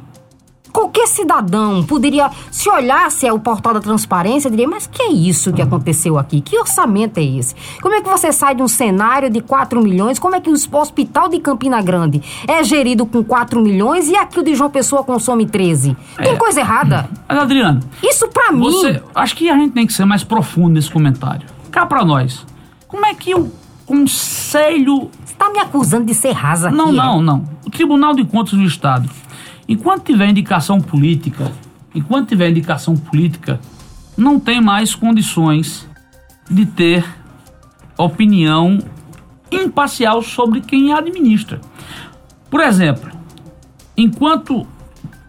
Qualquer 0.72 1.06
cidadão 1.08 1.82
poderia, 1.82 2.30
se 2.50 2.68
olhasse 2.68 3.28
o 3.30 3.38
portal 3.38 3.74
da 3.74 3.80
transparência, 3.80 4.50
diria: 4.50 4.68
Mas 4.68 4.86
que 4.86 5.02
é 5.02 5.10
isso 5.10 5.52
que 5.52 5.62
aconteceu 5.62 6.18
aqui? 6.18 6.40
Que 6.40 6.58
orçamento 6.58 7.18
é 7.18 7.24
esse? 7.24 7.54
Como 7.80 7.94
é 7.94 8.00
que 8.02 8.08
você 8.08 8.30
sai 8.32 8.54
de 8.54 8.62
um 8.62 8.68
cenário 8.68 9.30
de 9.30 9.40
4 9.40 9.82
milhões? 9.82 10.18
Como 10.18 10.36
é 10.36 10.40
que 10.40 10.50
o 10.50 10.54
hospital 10.76 11.28
de 11.28 11.40
Campina 11.40 11.80
Grande 11.82 12.22
é 12.46 12.62
gerido 12.62 13.06
com 13.06 13.24
4 13.24 13.60
milhões 13.60 14.08
e 14.08 14.16
aqui 14.16 14.38
o 14.40 14.42
de 14.42 14.54
João 14.54 14.70
Pessoa 14.70 15.02
consome 15.02 15.46
13? 15.46 15.96
Tem 16.16 16.32
É. 16.32 16.36
coisa 16.36 16.60
errada. 16.60 17.08
Mas, 17.28 17.38
Adriano, 17.38 17.80
Isso 18.02 18.28
pra 18.28 18.52
mim. 18.52 18.60
você. 18.60 19.02
Acho 19.14 19.34
que 19.36 19.48
a 19.50 19.56
gente 19.56 19.72
tem 19.72 19.86
que 19.86 19.92
ser 19.92 20.04
mais 20.04 20.22
profundo 20.22 20.70
nesse 20.74 20.90
comentário. 20.90 21.46
Cá 21.70 21.86
pra 21.86 22.04
nós. 22.04 22.44
Como 22.86 23.04
é 23.04 23.14
que 23.14 23.34
o 23.34 23.50
Conselho 23.86 25.10
Você 25.24 25.34
tá 25.38 25.50
me 25.50 25.58
acusando 25.60 26.04
de 26.06 26.14
ser 26.14 26.32
rasa 26.32 26.70
Não, 26.70 26.86
aqui, 26.86 26.94
é? 26.94 27.02
não, 27.02 27.22
não. 27.22 27.44
O 27.66 27.70
Tribunal 27.70 28.14
de 28.14 28.24
Contas 28.24 28.52
do 28.54 28.64
Estado, 28.64 29.08
enquanto 29.68 30.04
tiver 30.04 30.28
indicação 30.30 30.80
política, 30.80 31.52
enquanto 31.94 32.28
tiver 32.28 32.50
indicação 32.50 32.96
política, 32.96 33.60
não 34.16 34.40
tem 34.40 34.60
mais 34.60 34.94
condições 34.94 35.88
de 36.50 36.64
ter 36.64 37.04
opinião 37.96 38.78
imparcial 39.52 40.22
sobre 40.22 40.60
quem 40.60 40.92
administra. 40.92 41.60
Por 42.50 42.60
exemplo, 42.60 43.10
enquanto 43.96 44.66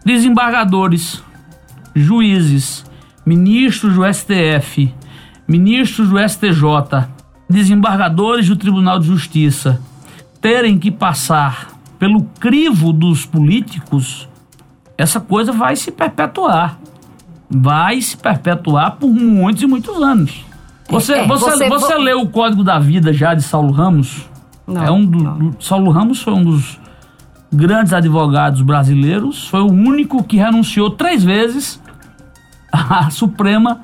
desembargadores, 0.04 1.22
juízes, 1.94 2.84
ministros 3.26 3.94
do 3.94 4.02
STF, 4.12 4.92
ministros 5.46 6.08
do 6.08 6.18
STJ, 6.18 7.08
desembargadores 7.48 8.48
do 8.48 8.56
Tribunal 8.56 8.98
de 8.98 9.06
Justiça 9.06 9.82
terem 10.40 10.78
que 10.78 10.90
passar 10.90 11.68
pelo 11.98 12.22
crivo 12.40 12.92
dos 12.92 13.26
políticos, 13.26 14.28
essa 15.00 15.20
coisa 15.20 15.52
vai 15.52 15.76
se 15.76 15.90
perpetuar. 15.90 16.78
Vai 17.50 18.00
se 18.00 18.16
perpetuar 18.16 18.92
por 18.92 19.08
muitos 19.10 19.62
e 19.62 19.66
muitos 19.66 20.00
anos. 20.02 20.44
Você, 20.88 21.14
É, 21.14 21.26
você, 21.26 21.50
você- 21.50 21.68
você 21.68 21.94
vo- 21.94 22.00
leu 22.00 22.20
o 22.20 22.28
Código 22.28 22.62
da 22.64 22.78
Vida 22.78 23.12
já 23.12 23.34
de 23.34 23.42
Saulo 23.42 23.72
Ramos? 23.72 24.28
Não, 24.66 24.82
é 24.84 24.90
um 24.90 25.04
do, 25.04 25.18
do- 25.50 25.56
Saulo 25.62 25.90
Ramos 25.90 26.22
foi 26.22 26.32
um 26.32 26.44
dos 26.44 26.78
grandes 27.52 27.92
advogados 27.92 28.62
brasileiros, 28.62 29.48
foi 29.48 29.60
o 29.60 29.66
único 29.72 30.22
que 30.22 30.36
renunciou 30.36 30.90
três 30.90 31.24
vezes 31.24 31.80
à 32.72 33.10
Suprema 33.10 33.80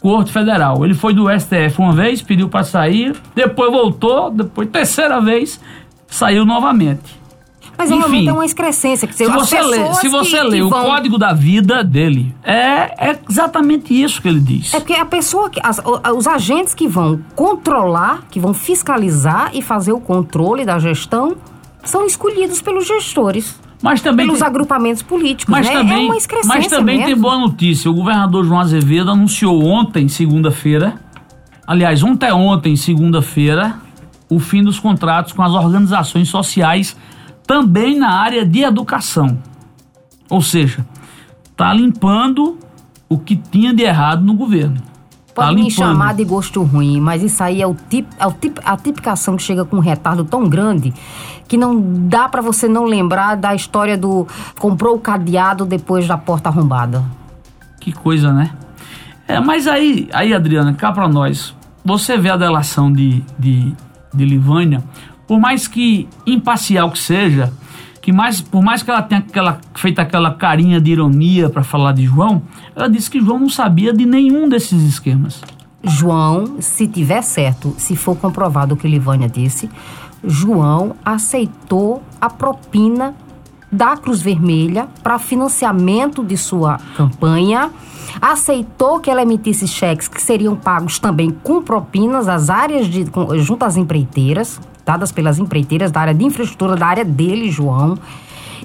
Corte 0.00 0.32
Federal. 0.32 0.84
Ele 0.84 0.94
foi 0.94 1.14
do 1.14 1.28
STF 1.30 1.78
uma 1.80 1.92
vez, 1.92 2.20
pediu 2.22 2.48
para 2.48 2.64
sair, 2.64 3.14
depois 3.34 3.70
voltou, 3.70 4.30
depois 4.30 4.68
terceira 4.68 5.20
vez 5.20 5.60
saiu 6.08 6.44
novamente. 6.44 7.15
Mas 7.78 7.90
Enfim. 7.90 7.98
realmente 7.98 8.28
é 8.28 8.32
uma 8.32 8.44
excrescência. 8.44 9.06
Que 9.06 9.14
Se 9.14 9.26
você 9.28 9.60
lê, 9.60 9.94
se 9.94 10.08
você 10.08 10.38
que- 10.38 10.44
lê 10.44 10.56
que 10.58 10.62
o 10.62 10.70
vão- 10.70 10.84
Código 10.84 11.18
da 11.18 11.32
Vida 11.34 11.84
dele, 11.84 12.34
é, 12.42 13.10
é 13.10 13.18
exatamente 13.28 13.92
isso 13.92 14.20
que 14.22 14.28
ele 14.28 14.40
diz. 14.40 14.72
É 14.72 14.78
porque 14.80 14.94
a 14.94 15.04
pessoa, 15.04 15.50
que, 15.50 15.60
as- 15.62 15.82
os 16.16 16.26
agentes 16.26 16.74
que 16.74 16.88
vão 16.88 17.20
controlar, 17.34 18.22
que 18.30 18.40
vão 18.40 18.54
fiscalizar 18.54 19.50
e 19.54 19.60
fazer 19.62 19.92
o 19.92 20.00
controle 20.00 20.64
da 20.64 20.78
gestão, 20.78 21.36
são 21.84 22.04
escolhidos 22.06 22.60
pelos 22.62 22.86
gestores, 22.86 23.60
Mas 23.82 24.00
também 24.00 24.26
pelos 24.26 24.40
tem- 24.40 24.48
agrupamentos 24.48 25.02
políticos. 25.02 25.50
Mas 25.52 25.66
né? 25.66 25.72
também, 25.72 26.02
é 26.04 26.06
uma 26.06 26.16
excrescência 26.16 26.54
mas 26.58 26.66
também 26.68 26.98
tem 26.98 27.06
mesmo. 27.08 27.22
boa 27.22 27.38
notícia. 27.38 27.90
O 27.90 27.94
governador 27.94 28.44
João 28.44 28.60
Azevedo 28.60 29.10
anunciou 29.10 29.62
ontem, 29.64 30.08
segunda-feira, 30.08 30.94
aliás, 31.66 32.02
ontem 32.02 32.32
ontem, 32.32 32.74
segunda-feira, 32.74 33.74
o 34.28 34.38
fim 34.40 34.62
dos 34.64 34.80
contratos 34.80 35.32
com 35.32 35.42
as 35.42 35.52
organizações 35.52 36.28
sociais 36.28 36.96
também 37.46 37.98
na 37.98 38.10
área 38.10 38.44
de 38.44 38.62
educação. 38.62 39.38
Ou 40.28 40.42
seja, 40.42 40.84
tá 41.56 41.72
limpando 41.72 42.58
o 43.08 43.18
que 43.18 43.36
tinha 43.36 43.72
de 43.72 43.82
errado 43.82 44.24
no 44.24 44.34
governo. 44.34 44.76
Tá 45.34 45.42
Pode 45.44 45.54
me 45.54 45.62
limpando. 45.68 45.74
chamar 45.74 46.14
de 46.14 46.24
gosto 46.24 46.62
ruim, 46.62 46.98
mas 47.00 47.22
isso 47.22 47.42
aí 47.42 47.60
é, 47.60 47.66
o 47.66 47.74
tip, 47.74 48.08
é 48.18 48.26
o 48.26 48.32
tip, 48.32 48.58
a 48.64 48.76
tipificação 48.76 49.36
que 49.36 49.42
chega 49.42 49.64
com 49.64 49.76
um 49.76 49.80
retardo 49.80 50.24
tão 50.24 50.48
grande 50.48 50.92
que 51.46 51.56
não 51.56 51.80
dá 52.08 52.28
pra 52.28 52.40
você 52.42 52.66
não 52.66 52.84
lembrar 52.84 53.36
da 53.36 53.54
história 53.54 53.96
do 53.96 54.26
comprou 54.58 54.96
o 54.96 54.98
cadeado 54.98 55.64
depois 55.64 56.08
da 56.08 56.16
porta 56.18 56.48
arrombada. 56.48 57.04
Que 57.80 57.92
coisa, 57.92 58.32
né? 58.32 58.50
É, 59.28 59.38
mas 59.38 59.66
aí, 59.66 60.08
aí, 60.12 60.32
Adriana, 60.32 60.72
cá 60.72 60.90
pra 60.90 61.08
nós, 61.08 61.54
você 61.84 62.16
vê 62.16 62.30
a 62.30 62.36
delação 62.36 62.92
de, 62.92 63.22
de, 63.38 63.74
de 64.12 64.24
Livânia, 64.24 64.82
por 65.26 65.40
mais 65.40 65.66
que 65.66 66.08
imparcial 66.26 66.90
que 66.90 66.98
seja, 66.98 67.52
que 68.00 68.12
mais, 68.12 68.40
por 68.40 68.62
mais 68.62 68.82
que 68.82 68.90
ela 68.90 69.02
tenha 69.02 69.20
aquela, 69.20 69.60
feito 69.74 69.98
aquela 69.98 70.32
carinha 70.32 70.80
de 70.80 70.92
ironia 70.92 71.50
pra 71.50 71.64
falar 71.64 71.92
de 71.92 72.04
João, 72.04 72.42
ela 72.74 72.88
disse 72.88 73.10
que 73.10 73.20
João 73.20 73.40
não 73.40 73.48
sabia 73.48 73.92
de 73.92 74.06
nenhum 74.06 74.48
desses 74.48 74.82
esquemas. 74.82 75.42
João, 75.82 76.56
se 76.60 76.86
tiver 76.86 77.22
certo, 77.22 77.74
se 77.78 77.96
for 77.96 78.16
comprovado 78.16 78.74
o 78.74 78.76
que 78.76 78.86
Livânia 78.86 79.28
disse, 79.28 79.68
João 80.24 80.94
aceitou 81.04 82.02
a 82.20 82.30
propina 82.30 83.14
da 83.70 83.96
Cruz 83.96 84.20
Vermelha 84.22 84.88
para 85.02 85.18
financiamento 85.18 86.24
de 86.24 86.36
sua 86.36 86.78
campanha, 86.96 87.70
aceitou 88.20 89.00
que 89.00 89.10
ela 89.10 89.22
emitisse 89.22 89.66
cheques 89.66 90.08
que 90.08 90.22
seriam 90.22 90.56
pagos 90.56 90.98
também 90.98 91.30
com 91.30 91.60
propinas 91.62 92.28
às 92.28 92.48
áreas 92.48 92.86
de 92.86 93.04
junto 93.38 93.64
às 93.64 93.76
empreiteiras, 93.76 94.60
dadas 94.86 95.10
pelas 95.10 95.40
empreiteiras 95.40 95.90
da 95.90 96.00
área 96.00 96.14
de 96.14 96.24
infraestrutura 96.24 96.76
da 96.76 96.86
área 96.86 97.04
dele, 97.04 97.50
João, 97.50 97.98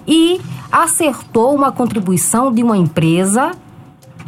e 0.08 0.40
acertou 0.72 1.56
uma 1.56 1.72
contribuição 1.72 2.54
de 2.54 2.62
uma 2.62 2.78
empresa 2.78 3.52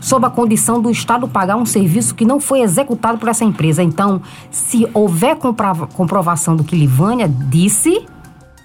sob 0.02 0.26
a 0.26 0.30
condição 0.30 0.82
do 0.82 0.90
Estado 0.90 1.28
pagar 1.28 1.56
um 1.56 1.66
serviço 1.66 2.16
que 2.16 2.26
não 2.26 2.40
foi 2.40 2.62
executado 2.62 3.18
por 3.20 3.30
essa 3.30 3.46
empresa. 3.46 3.82
Então, 3.84 4.22
se 4.52 4.88
houver 4.94 5.38
comprova- 5.38 5.88
comprovação 5.88 6.56
do 6.56 6.64
que 6.64 6.76
Livânia 6.76 7.30
disse, 7.30 8.06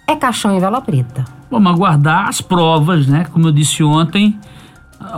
é 0.07 0.17
caixão 0.17 0.57
em 0.57 0.59
vela 0.59 0.81
preta. 0.81 1.25
Vamos 1.51 1.71
aguardar 1.71 2.29
as 2.29 2.41
provas, 2.41 3.07
né? 3.07 3.27
Como 3.31 3.47
eu 3.47 3.53
disse 3.53 3.85
ontem, 3.85 4.39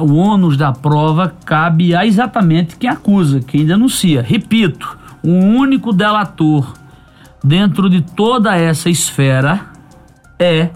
o 0.00 0.14
ônus 0.14 0.56
da 0.56 0.72
prova 0.72 1.32
cabe 1.44 1.94
a 1.94 2.04
exatamente 2.04 2.76
quem 2.76 2.90
acusa, 2.90 3.40
quem 3.40 3.64
denuncia. 3.64 4.20
Repito, 4.20 4.98
O 5.22 5.32
único 5.32 5.92
delator 5.92 6.72
dentro 7.42 7.88
de 7.88 8.02
toda 8.02 8.56
essa 8.56 8.88
esfera 8.88 9.66
é 10.38 10.70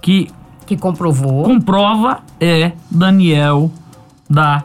que 0.00 0.28
Que 0.66 0.76
comprovou. 0.76 1.44
comprova 1.44 2.20
é 2.40 2.72
Daniel 2.90 3.70
da 4.28 4.64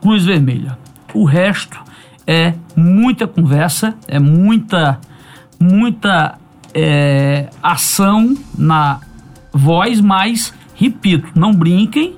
Cruz 0.00 0.24
Vermelha. 0.24 0.78
O 1.14 1.24
resto 1.24 1.78
é 2.26 2.54
muita 2.74 3.26
conversa, 3.26 3.94
é 4.08 4.18
muita, 4.18 5.00
muita 5.58 6.38
é, 6.74 7.48
ação 7.62 8.36
na 8.58 9.00
voz, 9.52 10.00
mas 10.00 10.52
repito, 10.74 11.28
não 11.34 11.52
brinquem, 11.52 12.16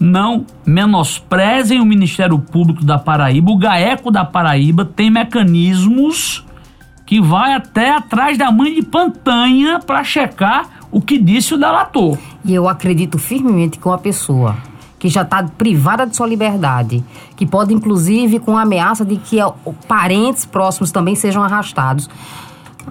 não 0.00 0.44
menosprezem 0.66 1.80
o 1.80 1.86
Ministério 1.86 2.38
Público 2.38 2.84
da 2.84 2.98
Paraíba. 2.98 3.50
O 3.50 3.56
GAECO 3.56 4.10
da 4.10 4.24
Paraíba 4.24 4.84
tem 4.84 5.10
mecanismos 5.10 6.44
que 7.08 7.22
vai 7.22 7.54
até 7.54 7.96
atrás 7.96 8.36
da 8.36 8.52
mãe 8.52 8.74
de 8.74 8.82
Pantanha 8.82 9.80
para 9.80 10.04
checar 10.04 10.68
o 10.92 11.00
que 11.00 11.18
disse 11.18 11.54
o 11.54 11.58
delator. 11.58 12.18
E 12.44 12.54
eu 12.54 12.68
acredito 12.68 13.16
firmemente 13.16 13.78
que 13.78 13.88
uma 13.88 13.96
pessoa 13.96 14.54
que 14.98 15.08
já 15.08 15.22
está 15.22 15.42
privada 15.42 16.06
de 16.06 16.14
sua 16.14 16.26
liberdade, 16.26 17.02
que 17.34 17.46
pode 17.46 17.72
inclusive 17.72 18.38
com 18.38 18.58
a 18.58 18.62
ameaça 18.62 19.06
de 19.06 19.16
que 19.16 19.38
parentes 19.86 20.44
próximos 20.44 20.90
também 20.90 21.14
sejam 21.14 21.42
arrastados. 21.42 22.10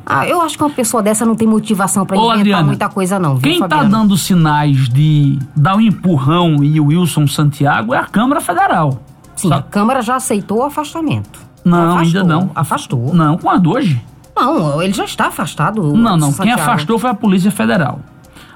Ah, 0.03 0.27
eu 0.27 0.41
acho 0.41 0.57
que 0.57 0.63
uma 0.63 0.71
pessoa 0.71 1.03
dessa 1.03 1.23
não 1.23 1.35
tem 1.35 1.47
motivação 1.47 2.03
para 2.03 2.17
inventar 2.17 2.39
Adriana, 2.39 2.63
muita 2.63 2.89
coisa 2.89 3.19
não, 3.19 3.35
viu, 3.35 3.51
Quem 3.51 3.59
tá 3.59 3.69
Fabiano? 3.69 3.91
dando 3.91 4.17
sinais 4.17 4.89
de 4.89 5.37
dar 5.55 5.75
um 5.75 5.81
empurrão 5.81 6.63
e 6.63 6.79
o 6.79 6.87
Wilson 6.87 7.27
Santiago 7.27 7.93
é 7.93 7.99
a 7.99 8.05
Câmara 8.05 8.41
Federal. 8.41 8.99
Sim, 9.35 9.53
a 9.53 9.61
Câmara 9.61 10.01
já 10.01 10.15
aceitou 10.15 10.59
o 10.59 10.63
afastamento. 10.63 11.46
Não, 11.67 11.91
Afastou, 11.91 11.99
ainda 12.05 12.23
não. 12.23 12.51
Afastou. 12.55 13.13
Não, 13.13 13.37
com 13.37 13.49
a 13.49 13.57
do 13.57 13.71
hoje. 13.71 14.01
Não, 14.35 14.81
ele 14.81 14.93
já 14.93 15.05
está 15.05 15.27
afastado. 15.27 15.81
Não, 15.93 16.15
não. 16.15 16.31
Quem 16.33 16.51
afastou 16.51 16.99
foi 16.99 17.09
a 17.09 17.13
Polícia 17.13 17.51
Federal. 17.51 17.99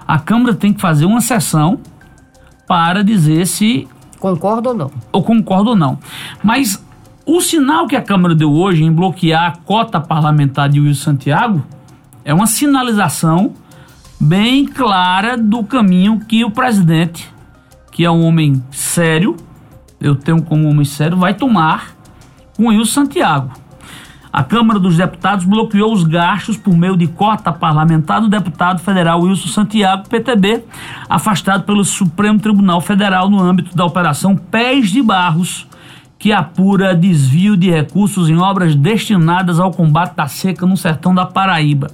A 0.08 0.20
Câmara 0.20 0.54
tem 0.54 0.74
que 0.74 0.82
fazer 0.82 1.06
uma 1.06 1.22
sessão 1.22 1.80
para 2.68 3.04
dizer 3.04 3.46
se 3.48 3.88
Concorda 4.20 4.70
ou 4.70 4.76
não? 4.76 4.92
eu 5.14 5.22
concordo 5.24 5.72
ou 5.72 5.76
não. 5.76 5.98
Mas 6.44 6.84
o 7.26 7.42
sinal 7.42 7.88
que 7.88 7.96
a 7.96 8.02
Câmara 8.02 8.36
deu 8.36 8.52
hoje 8.52 8.84
em 8.84 8.92
bloquear 8.92 9.52
a 9.52 9.56
cota 9.58 10.00
parlamentar 10.00 10.70
de 10.70 10.80
Wilson 10.80 11.12
Santiago 11.12 11.64
é 12.24 12.34
uma 12.34 12.46
sinalização 12.46 13.54
bem 14.20 14.66
clara 14.66 15.36
do 15.36 15.64
caminho 15.64 16.20
que 16.20 16.46
o 16.46 16.52
presidente, 16.52 17.34
que 17.92 18.06
é 18.06 18.12
um 18.12 18.24
homem 18.24 18.64
sério, 18.70 19.36
eu 20.00 20.16
tenho 20.16 20.42
como 20.44 20.68
homem 20.68 20.86
sério, 20.86 21.18
vai 21.18 21.34
tomar 21.34 21.96
com 22.56 22.68
Wilson 22.68 23.02
Santiago. 23.02 23.52
A 24.34 24.44
Câmara 24.44 24.80
dos 24.80 24.96
Deputados 24.96 25.44
bloqueou 25.44 25.92
os 25.92 26.04
gastos 26.04 26.56
por 26.56 26.76
meio 26.76 26.96
de 26.96 27.06
cota 27.06 27.52
parlamentar 27.52 28.22
do 28.22 28.30
deputado 28.30 28.80
federal 28.80 29.22
Wilson 29.22 29.50
Santiago, 29.50 30.08
PTB, 30.08 30.64
afastado 31.10 31.64
pelo 31.64 31.84
Supremo 31.84 32.40
Tribunal 32.40 32.80
Federal 32.80 33.30
no 33.30 33.42
âmbito 33.42 33.76
da 33.76 33.84
Operação 33.84 34.38
Pés 34.38 34.90
de 34.90 35.02
Barros, 35.02 35.68
que 36.18 36.32
apura 36.32 36.96
desvio 36.96 37.58
de 37.58 37.70
recursos 37.70 38.30
em 38.30 38.38
obras 38.38 38.74
destinadas 38.74 39.60
ao 39.60 39.72
combate 39.72 40.16
da 40.16 40.28
seca 40.28 40.66
no 40.66 40.78
sertão 40.78 41.14
da 41.14 41.26
Paraíba. 41.26 41.90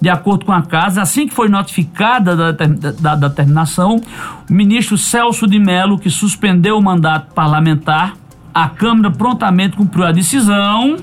De 0.00 0.08
acordo 0.08 0.44
com 0.44 0.52
a 0.52 0.62
casa, 0.62 1.02
assim 1.02 1.26
que 1.26 1.34
foi 1.34 1.48
notificada 1.48 2.36
da, 2.36 2.52
da, 2.52 2.66
da, 2.92 3.14
da 3.16 3.30
terminação, 3.30 4.00
o 4.48 4.52
ministro 4.52 4.98
Celso 4.98 5.46
de 5.46 5.58
Mello, 5.58 5.98
que 5.98 6.10
suspendeu 6.10 6.76
o 6.76 6.82
mandato 6.82 7.32
parlamentar, 7.34 8.19
a 8.54 8.68
Câmara 8.68 9.10
prontamente 9.10 9.76
cumpriu 9.76 10.04
a 10.04 10.12
decisão, 10.12 10.96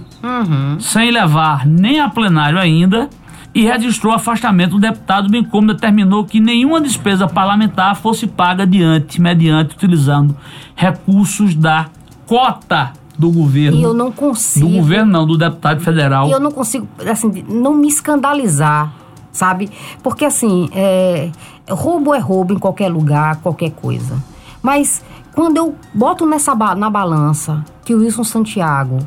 sem 0.79 1.12
levar 1.12 1.65
nem 1.65 1.99
a 1.99 2.10
plenário 2.10 2.60
ainda, 2.60 3.10
e 3.53 3.63
registrou 3.63 4.13
o 4.13 4.15
afastamento 4.15 4.71
do 4.71 4.79
deputado, 4.79 5.29
bem 5.29 5.43
como 5.43 5.73
determinou 5.73 6.25
que 6.25 6.39
nenhuma 6.39 6.79
despesa 6.79 7.27
parlamentar 7.27 7.95
fosse 7.95 8.27
paga 8.27 8.63
adiante, 8.63 9.19
mediante 9.19 9.75
utilizando 9.75 10.36
recursos 10.75 11.55
da 11.55 11.88
cota 12.27 12.91
do 13.17 13.31
governo. 13.31 13.79
E 13.79 13.81
eu 13.81 13.93
não 13.93 14.12
do 14.12 14.15
consigo. 14.15 14.69
governo 14.69 15.12
não, 15.12 15.25
do 15.25 15.38
deputado 15.38 15.81
federal. 15.81 16.27
E 16.27 16.31
eu 16.31 16.39
não 16.39 16.51
consigo, 16.51 16.88
assim, 17.10 17.43
não 17.49 17.73
me 17.73 17.88
escandalizar, 17.88 18.93
sabe? 19.31 19.71
Porque, 20.03 20.23
assim, 20.23 20.69
é, 20.75 21.31
roubo 21.67 22.13
é 22.13 22.19
roubo 22.19 22.53
em 22.53 22.60
qualquer 22.60 22.89
lugar, 22.89 23.38
qualquer 23.38 23.71
coisa. 23.71 24.21
Mas 24.62 25.03
quando 25.38 25.58
eu 25.58 25.76
boto 25.93 26.26
nessa 26.26 26.56
na 26.73 26.89
balança 26.89 27.63
que 27.86 27.93
o 27.93 28.00
Wilson 28.00 28.23
Santiago 28.23 28.97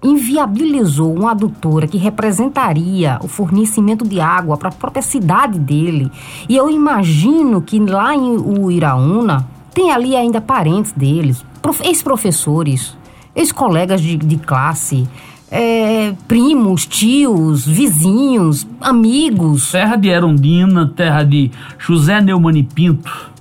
inviabilizou 0.00 1.12
uma 1.12 1.32
adutora 1.32 1.88
que 1.88 1.98
representaria 1.98 3.18
o 3.20 3.26
fornecimento 3.26 4.06
de 4.06 4.20
água 4.20 4.56
para 4.56 4.68
a 4.68 4.72
própria 4.72 5.02
cidade 5.02 5.58
dele. 5.58 6.12
E 6.48 6.56
eu 6.56 6.70
imagino 6.70 7.60
que 7.60 7.80
lá 7.80 8.14
em 8.14 8.36
Uiraúna 8.36 9.44
tem 9.74 9.90
ali 9.90 10.14
ainda 10.14 10.40
parentes 10.40 10.92
deles, 10.92 11.44
prof- 11.60 11.84
ex-professores, 11.84 12.96
ex-colegas 13.34 14.00
de, 14.00 14.16
de 14.16 14.36
classe, 14.36 15.08
é, 15.50 16.14
primos, 16.28 16.86
tios, 16.86 17.66
vizinhos, 17.66 18.64
amigos. 18.80 19.72
Terra 19.72 19.96
de 19.96 20.08
Erundina, 20.08 20.86
terra 20.86 21.24
de 21.24 21.50
José 21.78 22.20
Neumani 22.20 22.62
Pinto, 22.62 23.31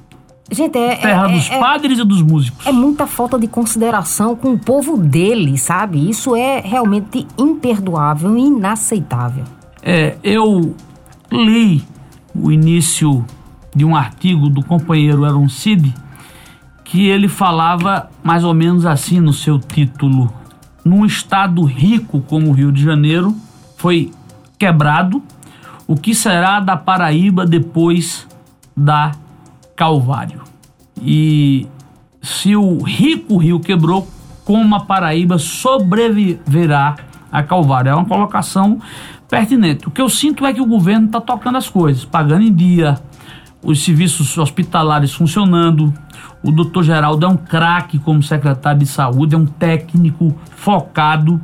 Gente, 0.52 0.78
é, 0.78 0.96
terra 0.98 1.30
é- 1.30 1.34
dos 1.34 1.50
é- 1.50 1.60
padres 1.60 1.98
e 2.00 2.04
dos 2.04 2.22
músicos. 2.22 2.68
é 2.68 2.72
muita 2.72 3.08
falta 3.08 3.40
de 3.40 3.48
consideração 3.48 4.36
com 4.36 4.52
o 4.54 4.60
povo 4.60 4.98
dele, 4.98 5.58
sabe? 5.58 6.10
Isso 6.10 6.36
é 6.36 6.60
realmente 6.60 7.26
imperdoável 7.38 8.38
e 8.38 8.42
inaceitável. 8.42 9.46
É, 9.82 10.18
eu 10.22 10.76
li 11.32 11.84
o 12.36 12.52
início 12.52 13.26
de 13.74 13.86
um 13.86 13.96
artigo 13.96 14.50
do 14.50 14.64
companheiro 14.64 15.24
Aaron 15.24 15.48
Cid 15.48 15.94
que 16.84 17.08
ele 17.08 17.30
falava 17.30 18.10
mais 18.22 18.44
ou 18.44 18.54
menos 18.54 18.86
assim 18.86 19.22
no 19.22 19.32
seu 19.32 19.58
título: 19.58 20.32
num 20.84 21.06
estado 21.06 21.64
rico 21.64 22.20
como 22.28 22.50
o 22.50 22.52
Rio 22.52 22.72
de 22.72 22.84
Janeiro 22.84 23.34
foi 23.78 24.12
quebrado, 24.60 25.24
o 25.88 25.96
que 25.96 26.14
será 26.14 26.60
da 26.60 26.76
Paraíba 26.76 27.46
depois 27.46 28.28
da 28.76 29.14
Calvário? 29.82 30.44
E 31.02 31.66
se 32.22 32.56
o 32.56 32.84
rico 32.84 33.38
rio 33.38 33.60
quebrou, 33.60 34.08
como 34.46 34.76
a 34.76 34.82
Paraíba 34.82 35.40
sobreviverá 35.40 36.98
a 37.32 37.42
Calvário? 37.42 37.90
É 37.90 37.96
uma 37.96 38.06
colocação 38.06 38.80
pertinente. 39.28 39.88
O 39.88 39.92
que 39.92 40.00
eu 40.00 40.08
sinto 40.08 40.46
é 40.46 40.54
que 40.54 40.62
o 40.62 40.68
governo 40.68 41.08
está 41.08 41.20
tocando 41.20 41.58
as 41.58 41.68
coisas, 41.68 42.06
pagando 42.06 42.44
em 42.44 42.54
dia, 42.54 43.00
os 43.64 43.84
serviços 43.84 44.38
hospitalares 44.38 45.14
funcionando. 45.14 45.92
O 46.44 46.52
doutor 46.52 46.84
Geraldo 46.84 47.26
é 47.26 47.30
um 47.30 47.38
craque 47.38 47.98
como 47.98 48.22
secretário 48.22 48.82
de 48.82 48.86
saúde, 48.86 49.34
é 49.34 49.38
um 49.40 49.48
técnico 49.48 50.38
focado. 50.58 51.42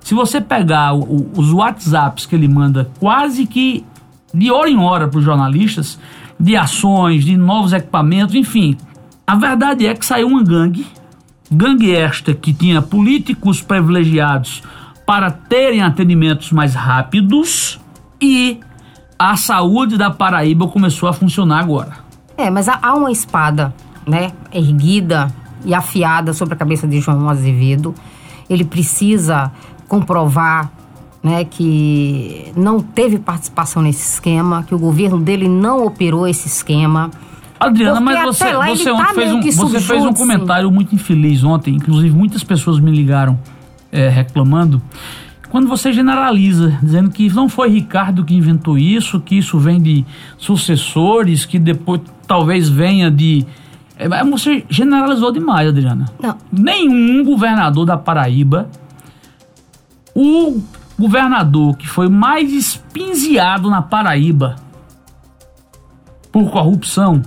Se 0.00 0.12
você 0.12 0.40
pegar 0.40 0.92
os 0.92 1.52
WhatsApps 1.52 2.26
que 2.26 2.34
ele 2.34 2.48
manda 2.48 2.90
quase 2.98 3.46
que 3.46 3.86
de 4.34 4.50
hora 4.50 4.68
em 4.68 4.76
hora 4.76 5.06
para 5.06 5.18
os 5.18 5.24
jornalistas, 5.24 6.00
de 6.38 6.56
ações, 6.56 7.24
de 7.24 7.36
novos 7.36 7.72
equipamentos, 7.72 8.34
enfim. 8.34 8.76
A 9.26 9.34
verdade 9.34 9.86
é 9.86 9.94
que 9.94 10.04
saiu 10.04 10.28
uma 10.28 10.42
gangue, 10.42 10.86
gangue 11.50 11.94
esta 11.94 12.34
que 12.34 12.52
tinha 12.52 12.80
políticos 12.82 13.60
privilegiados 13.60 14.62
para 15.06 15.30
terem 15.30 15.82
atendimentos 15.82 16.52
mais 16.52 16.74
rápidos 16.74 17.80
e 18.20 18.60
a 19.18 19.36
saúde 19.36 19.96
da 19.96 20.10
Paraíba 20.10 20.68
começou 20.68 21.08
a 21.08 21.12
funcionar 21.12 21.60
agora. 21.60 21.92
É, 22.36 22.50
mas 22.50 22.68
há, 22.68 22.94
uma 22.94 23.10
espada, 23.10 23.74
né, 24.06 24.32
erguida 24.52 25.32
e 25.64 25.74
afiada 25.74 26.34
sobre 26.34 26.54
a 26.54 26.56
cabeça 26.56 26.86
de 26.86 27.00
João 27.00 27.28
Azevedo. 27.28 27.94
Ele 28.48 28.64
precisa 28.64 29.50
comprovar, 29.88 30.70
né, 31.26 31.44
que 31.44 32.52
não 32.56 32.78
teve 32.78 33.18
participação 33.18 33.82
nesse 33.82 34.12
esquema, 34.12 34.62
que 34.62 34.72
o 34.72 34.78
governo 34.78 35.18
dele 35.18 35.48
não 35.48 35.84
operou 35.84 36.28
esse 36.28 36.46
esquema. 36.46 37.10
Adriana, 37.58 38.00
mas 38.00 38.22
você, 38.22 38.52
você 38.52 38.92
tá 38.92 39.12
fez 39.12 39.32
um, 39.32 39.40
você 39.40 39.80
fez 39.80 40.04
um 40.04 40.12
comentário 40.12 40.70
muito 40.70 40.94
infeliz 40.94 41.42
ontem, 41.42 41.74
inclusive 41.74 42.14
muitas 42.14 42.44
pessoas 42.44 42.78
me 42.78 42.92
ligaram 42.92 43.36
é, 43.90 44.08
reclamando, 44.08 44.80
quando 45.50 45.66
você 45.66 45.92
generaliza, 45.92 46.78
dizendo 46.80 47.10
que 47.10 47.28
não 47.34 47.48
foi 47.48 47.70
Ricardo 47.70 48.24
que 48.24 48.32
inventou 48.32 48.78
isso, 48.78 49.18
que 49.18 49.36
isso 49.36 49.58
vem 49.58 49.82
de 49.82 50.04
sucessores, 50.38 51.44
que 51.44 51.58
depois 51.58 52.02
talvez 52.24 52.68
venha 52.68 53.10
de. 53.10 53.44
É, 53.98 54.22
você 54.22 54.64
generalizou 54.70 55.32
demais, 55.32 55.68
Adriana. 55.68 56.04
Não. 56.22 56.36
Nenhum 56.52 57.24
governador 57.24 57.84
da 57.84 57.96
Paraíba, 57.96 58.68
o 60.14 60.62
governador 60.98 61.76
que 61.76 61.86
foi 61.88 62.08
mais 62.08 62.52
espinzeado 62.52 63.68
na 63.70 63.82
Paraíba 63.82 64.56
por 66.32 66.50
corrupção 66.50 67.22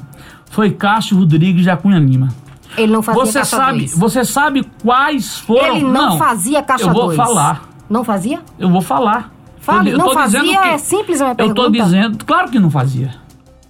foi 0.51 0.71
Cássio 0.71 1.17
Rodrigues 1.17 1.63
de 1.63 1.69
Acunha 1.69 1.99
Lima. 1.99 2.29
Ele 2.77 2.91
não 2.93 3.01
fazia 3.01 3.25
Você 3.25 3.39
caixa 3.39 3.57
sabe, 3.57 3.77
dois. 3.79 3.97
você 3.97 4.25
sabe 4.25 4.63
quais 4.83 5.37
foram? 5.39 5.75
Ele 5.75 5.85
não 5.85 6.17
fazia 6.17 6.61
caixa 6.63 6.85
Eu 6.85 6.93
vou 6.93 7.05
dois. 7.05 7.17
falar. 7.17 7.63
Não 7.89 8.03
fazia? 8.03 8.39
Eu 8.57 8.69
vou 8.69 8.81
falar. 8.81 9.31
Fale, 9.59 9.91
Eu 9.91 9.97
não 9.97 10.05
tô 10.05 10.23
dizendo 10.23 10.45
fazia, 10.45 10.61
que- 10.61 10.67
é 10.69 10.77
simples 10.77 11.21
a 11.21 11.25
minha 11.25 11.35
Eu 11.39 11.53
tô 11.53 11.63
pergunta. 11.63 11.83
dizendo, 11.83 12.25
claro 12.25 12.49
que 12.49 12.59
não 12.59 12.69
fazia. 12.71 13.13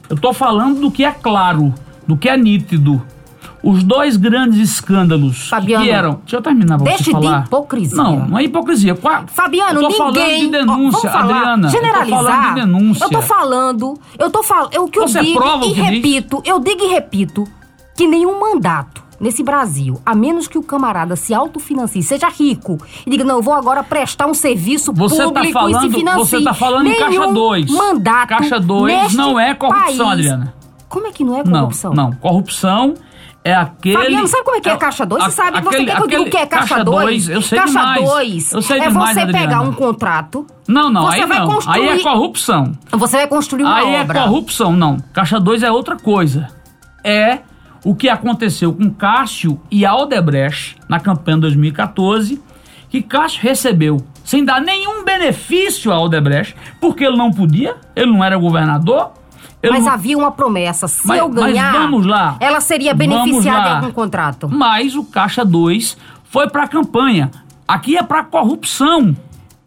Eu 0.09 0.17
tô 0.17 0.33
falando 0.33 0.79
do 0.81 0.91
que 0.91 1.03
é 1.03 1.11
claro, 1.11 1.73
do 2.07 2.15
que 2.17 2.29
é 2.29 2.37
nítido. 2.37 3.01
Os 3.61 3.83
dois 3.83 4.15
grandes 4.15 4.57
escândalos 4.59 5.49
Fabiano, 5.49 5.83
que 5.83 5.91
eram. 5.91 6.13
Deixa 6.23 6.37
eu 6.37 6.41
terminar 6.41 6.77
pra 6.77 6.85
deixe 6.85 7.03
você 7.05 7.13
de 7.13 7.23
falar. 7.23 7.45
hipocrisia. 7.45 7.97
Não, 8.03 8.27
não 8.27 8.37
é 8.37 8.43
hipocrisia. 8.43 8.95
Qua- 8.95 9.25
Fabiano, 9.27 9.81
eu 9.81 9.89
tô 9.89 9.91
falando 9.95 10.15
ninguém. 10.15 10.39
de 10.39 10.47
ó, 10.47 10.59
denúncia, 10.59 11.09
vamos 11.09 11.11
falar, 11.11 11.37
Adriana. 11.41 11.69
Generalizar. 11.69 12.19
Eu 12.19 12.25
tô 12.25 12.31
falando 12.31 12.47
de 12.55 12.61
denúncia. 12.61 13.03
Eu 13.03 13.09
tô 13.09 13.21
falando. 13.21 13.99
Eu 14.17 14.29
tô 14.31 14.43
falando. 14.43 14.75
O 14.77 14.87
que 14.87 14.99
Você 15.01 15.19
eu 15.19 15.23
digo 15.23 15.39
prova 15.39 15.65
o 15.65 15.67
e 15.69 15.73
que 15.73 15.81
diz? 15.81 15.89
repito, 15.89 16.41
eu 16.45 16.59
digo 16.59 16.83
e 16.83 16.87
repito 16.87 17.43
que 17.97 18.07
nenhum 18.07 18.39
mandato 18.39 19.03
nesse 19.19 19.43
Brasil, 19.43 19.99
a 20.05 20.15
menos 20.15 20.47
que 20.47 20.57
o 20.57 20.63
camarada 20.63 21.17
se 21.17 21.33
autofinancie, 21.33 22.01
seja 22.01 22.29
rico 22.29 22.77
e 23.05 23.09
diga, 23.09 23.25
não, 23.25 23.35
eu 23.35 23.41
vou 23.41 23.53
agora 23.53 23.83
prestar 23.83 24.25
um 24.27 24.33
serviço 24.33 24.93
Você 24.93 25.17
tá 25.17 25.23
público 25.25 25.43
e 25.43 25.47
se 25.47 25.53
falando- 25.53 25.91
financie. 25.91 26.25
você 26.25 26.41
tá 26.45 26.53
falando 26.53 26.87
em 26.87 26.95
Caixa 26.95 27.09
Nenhum 27.09 27.33
dois. 27.33 27.69
mandato 27.69 28.29
Caixa 28.29 28.57
dois 28.57 28.93
neste 28.95 29.17
não 29.17 29.37
é 29.37 29.53
corrupção, 29.53 29.85
país. 29.85 29.99
Adriana. 29.99 30.53
Como 30.87 31.05
é 31.07 31.11
que 31.11 31.25
não 31.25 31.35
é 31.35 31.43
Não, 31.43 31.51
corrupção? 31.51 31.93
não. 31.93 32.11
Corrupção 32.13 32.93
é 33.43 33.53
aquele. 33.53 33.97
Fabiano, 33.97 34.27
sabe 34.27 34.43
como 34.43 34.57
é 34.57 34.61
que 34.61 34.69
é, 34.69 34.77
Caixa 34.77 35.05
2? 35.05 35.23
Você 35.23 35.27
a- 35.29 35.31
sabe, 35.45 35.61
você 35.61 35.67
aquele- 35.69 35.85
quer 35.85 35.95
que 35.95 36.01
eu 36.03 36.07
diga 36.07 36.21
o 36.21 36.25
que 36.29 36.37
é 36.37 36.45
Caixa 36.45 36.83
2? 36.83 37.29
Eu 37.29 37.41
sei 37.41 37.57
Caixa 37.59 37.71
demais. 37.79 38.05
2 38.05 38.51
Eu 38.53 38.61
sei 38.61 38.77
é 38.79 38.87
demais, 38.87 39.13
você 39.13 39.19
Adriana. 39.21 39.47
pegar 39.47 39.61
um 39.61 39.73
contrato, 39.73 40.45
Não, 40.67 40.89
não, 40.91 41.03
Você 41.07 41.21
aí 41.21 41.25
vai 41.25 41.39
não. 41.39 41.47
construir- 41.47 41.79
Aí 41.89 41.99
é 41.99 41.99
corrupção. 42.03 42.71
você 42.91 43.17
vai 43.17 43.27
construir 43.27 43.63
uma 43.63 43.75
Aí 43.75 44.01
obra. 44.01 44.19
é 44.19 44.23
corrupção, 44.23 44.71
não. 44.73 44.97
Caixa 45.13 45.39
2 45.39 45.63
é 45.63 45.71
outra 45.71 45.95
coisa. 45.95 46.47
É 47.03 47.39
o 47.83 47.95
que 47.95 48.07
aconteceu 48.09 48.73
com 48.73 48.89
Cássio 48.91 49.59
e 49.71 49.85
a 49.85 49.95
Odebrecht 49.95 50.75
na 50.87 50.99
campanha 50.99 51.37
de 51.37 51.41
2014, 51.41 52.39
que 52.89 53.01
Cássio 53.01 53.39
recebeu 53.41 53.97
sem 54.23 54.43
dar 54.45 54.61
nenhum 54.61 55.03
benefício 55.03 55.91
à 55.91 55.99
Odebrecht, 55.99 56.55
porque 56.79 57.03
ele 57.05 57.17
não 57.17 57.31
podia, 57.31 57.75
ele 57.95 58.11
não 58.11 58.23
era 58.23 58.37
governador. 58.37 59.11
Ele 59.61 59.73
Mas 59.73 59.85
não- 59.85 59.91
havia 59.91 60.17
uma 60.17 60.31
promessa. 60.31 60.87
Se 60.87 61.05
Mas- 61.07 61.19
eu 61.19 61.27
mas 61.29 61.35
ganhar, 61.43 61.71
vamos 61.73 62.05
lá. 62.05 62.37
ela 62.39 62.61
seria 62.61 62.93
beneficiada 62.93 63.69
em 63.69 63.73
algum 63.75 63.91
contrato. 63.91 64.47
Mas 64.49 64.95
o 64.95 65.03
Caixa 65.03 65.43
2 65.45 65.97
foi 66.25 66.47
para 66.49 66.63
a 66.63 66.67
campanha. 66.67 67.29
Aqui 67.67 67.97
é 67.97 68.03
para 68.03 68.23
corrupção. 68.23 69.15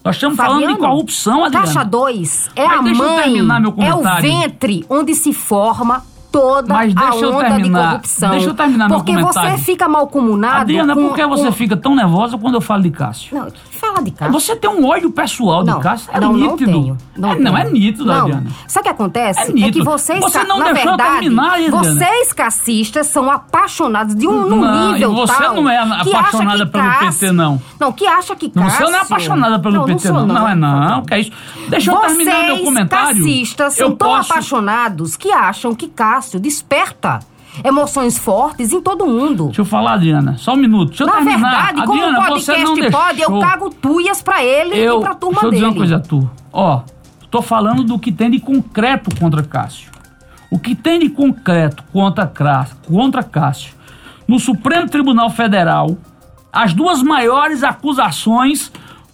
Nós 0.04 0.16
estamos 0.16 0.36
falando 0.36 0.58
de 0.58 0.66
Fabiano, 0.66 0.80
corrupção, 0.88 1.44
Adriana. 1.44 1.66
Caixa 1.66 1.84
2 1.84 2.50
é 2.56 2.66
Mas 2.66 2.78
a 2.78 2.82
deixa 2.82 3.02
eu 3.02 3.08
mãe, 3.08 3.22
terminar 3.22 3.60
meu 3.60 3.74
é 3.78 3.94
o 3.94 4.02
ventre 4.20 4.84
onde 4.90 5.14
se 5.14 5.32
forma 5.32 6.02
toda 6.32 6.72
Mas 6.74 6.96
a 6.96 7.00
deixa 7.10 7.24
eu 7.26 7.32
onda 7.34 7.44
terminar- 7.44 7.80
de 7.82 7.86
corrupção. 7.88 8.30
deixa 8.30 8.46
eu 8.48 8.54
terminar 8.54 8.88
meu 8.88 8.96
Porque 8.98 9.12
comentário. 9.14 9.50
você 9.50 9.58
fica 9.58 9.86
malcomunado 9.88 10.60
Adriana, 10.62 10.94
com... 10.94 11.06
por 11.08 11.14
que 11.14 11.26
você 11.26 11.44
com- 11.44 11.52
fica 11.52 11.76
tão 11.76 11.94
nervosa 11.94 12.36
quando 12.38 12.54
eu 12.54 12.60
falo 12.60 12.82
de 12.82 12.90
Cássio? 12.90 13.36
Não, 13.38 13.48
fala 13.82 14.00
de. 14.02 14.14
Você 14.30 14.54
tem 14.54 14.70
um 14.70 14.86
ódio 14.86 15.10
pessoal 15.10 15.64
Não, 15.64 15.76
de 15.78 15.82
Cássio? 15.82 16.08
É 16.12 16.20
não, 16.20 16.32
não 16.32 16.52
nítido. 16.52 16.70
tenho. 16.72 16.98
Não, 17.16 17.32
é, 17.32 17.38
não, 17.38 17.58
é 17.58 17.70
nítido, 17.70 18.04
não. 18.04 18.20
Adriana. 18.20 18.46
Sabe 18.68 18.80
o 18.80 18.82
que 18.84 18.88
acontece? 18.88 19.40
É 19.40 19.52
nítido. 19.52 19.78
que 19.78 19.84
vocês, 19.84 20.20
Você 20.20 20.44
não 20.44 20.60
na 20.60 20.72
verdade, 20.72 21.20
terminar, 21.20 21.54
Adriana. 21.54 21.76
vocês 21.76 22.32
cacistas 22.32 23.08
são 23.08 23.30
apaixonados 23.30 24.14
de 24.14 24.28
um 24.28 24.46
Não, 24.48 24.92
nível 24.92 25.14
você 25.14 25.34
tal 25.34 25.54
não 25.54 25.68
é 25.68 25.78
apaixonada 25.78 26.66
pelo 26.66 26.98
PT, 27.00 27.32
não. 27.32 27.60
Não, 27.80 27.92
que 27.92 28.06
acha 28.06 28.36
que 28.36 28.50
Não, 28.54 28.64
Cássio... 28.64 28.86
Você 28.86 28.92
não 28.92 28.98
é 28.98 29.02
apaixonada 29.02 29.58
pelo 29.58 29.74
não, 29.74 29.84
PT, 29.84 30.08
não. 30.08 30.26
não. 30.26 30.34
Não, 30.34 30.48
é 30.48 30.54
não. 30.54 31.02
Que 31.02 31.14
é 31.14 31.20
isso. 31.20 31.32
Deixa 31.68 31.90
eu 31.90 31.96
Vocês, 31.96 32.16
terminar 32.16 32.44
meu 32.44 32.64
comentário. 32.64 33.16
cacistas, 33.16 33.74
são 33.74 33.88
eu 33.88 33.96
tão 33.96 34.08
posso... 34.08 34.32
apaixonados 34.32 35.16
que 35.16 35.32
acham 35.32 35.74
que 35.74 35.88
Cássio 35.88 36.38
desperta 36.38 37.20
emoções 37.64 38.18
fortes 38.18 38.72
em 38.72 38.80
todo 38.80 39.06
mundo. 39.06 39.46
Deixa 39.46 39.60
eu 39.60 39.64
falar, 39.64 39.94
Adriana. 39.94 40.36
Só 40.38 40.54
um 40.54 40.56
minuto. 40.56 40.88
Deixa 40.90 41.04
eu 41.04 41.06
Na 41.06 41.12
terminar. 41.14 41.38
verdade, 41.38 41.86
como 41.86 42.02
Adriana, 42.02 42.18
o 42.30 42.38
você 42.40 42.52
não 42.58 42.64
podcast 42.74 42.90
pode, 42.92 43.20
eu 43.20 43.28
deixou. 43.30 43.40
cago 43.40 43.70
tuias 43.70 44.22
pra 44.22 44.42
ele 44.44 44.76
Eu, 44.78 44.98
e 44.98 45.02
pra 45.02 45.14
turma 45.14 45.40
deixa 45.42 45.46
eu 45.46 45.50
dizer 45.50 45.60
dele. 45.64 45.70
uma 45.72 45.76
coisa 45.76 45.96
a 45.96 46.00
tu. 46.00 46.30
Ó, 46.52 46.82
tô 47.30 47.42
falando 47.42 47.84
do 47.84 47.98
que 47.98 48.10
tem 48.12 48.30
de 48.30 48.38
concreto 48.40 49.14
contra 49.18 49.42
Cássio. 49.42 49.90
O 50.50 50.58
que 50.58 50.74
tem 50.74 50.98
de 51.00 51.08
concreto 51.08 51.82
contra, 51.92 52.30
contra 52.86 53.22
Cássio 53.22 53.74
no 54.28 54.38
Supremo 54.38 54.88
Tribunal 54.88 55.30
Federal, 55.30 55.96
as 56.52 56.72
duas 56.74 57.02
maiores 57.02 57.62
acusações 57.62 58.70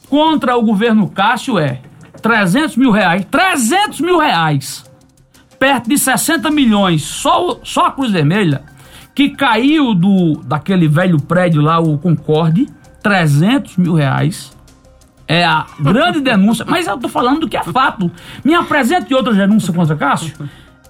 contra 0.09 0.57
o 0.57 0.63
governo 0.63 1.09
Cássio 1.09 1.59
é 1.59 1.81
300 2.23 2.77
mil 2.77 2.91
reais, 2.91 3.25
300 3.31 4.01
mil 4.01 4.19
reais, 4.19 4.85
perto 5.59 5.89
de 5.89 5.99
60 5.99 6.51
milhões, 6.51 7.03
só, 7.03 7.59
só 7.63 7.87
a 7.87 7.91
Cruz 7.91 8.11
Vermelha, 8.11 8.63
que 9.15 9.31
caiu 9.31 9.95
do 9.95 10.41
daquele 10.45 10.87
velho 10.87 11.21
prédio 11.21 11.61
lá, 11.61 11.81
o 11.81 11.99
Concorde, 11.99 12.69
300 13.03 13.77
mil 13.77 13.95
reais. 13.95 14.57
É 15.27 15.45
a 15.45 15.67
grande 15.79 16.21
denúncia, 16.21 16.65
mas 16.67 16.87
eu 16.87 16.97
tô 16.97 17.09
falando 17.09 17.41
do 17.41 17.49
que 17.49 17.57
é 17.57 17.63
fato. 17.63 18.11
Me 18.43 18.55
apresente 18.55 19.13
outra 19.15 19.35
denúncia 19.35 19.75
contra 19.75 19.95
Cássio. 19.95 20.35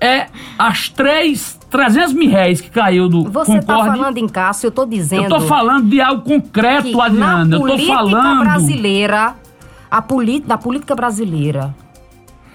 É 0.00 0.28
as 0.57 0.88
três, 0.88 1.59
300 1.68 2.12
mil 2.12 2.31
reais 2.31 2.61
que 2.61 2.70
caiu 2.70 3.09
do 3.09 3.24
Você 3.24 3.61
tá 3.61 3.74
Concorde. 3.74 3.98
falando 3.98 4.18
em 4.18 4.28
Cássio, 4.28 4.68
eu 4.68 4.70
tô 4.70 4.87
dizendo... 4.87 5.24
eu 5.24 5.28
tô 5.28 5.40
falando 5.40 5.88
de 5.88 6.00
algo 6.00 6.22
concreto, 6.22 7.00
Adriana. 7.00 7.44
na 7.44 7.57
Eu 7.57 7.66
tô 7.66 7.78
falando. 7.78 8.40
brasileira, 8.44 9.35
a 9.90 10.04
da 10.46 10.59
política 10.59 10.94
brasileira, 10.94 11.74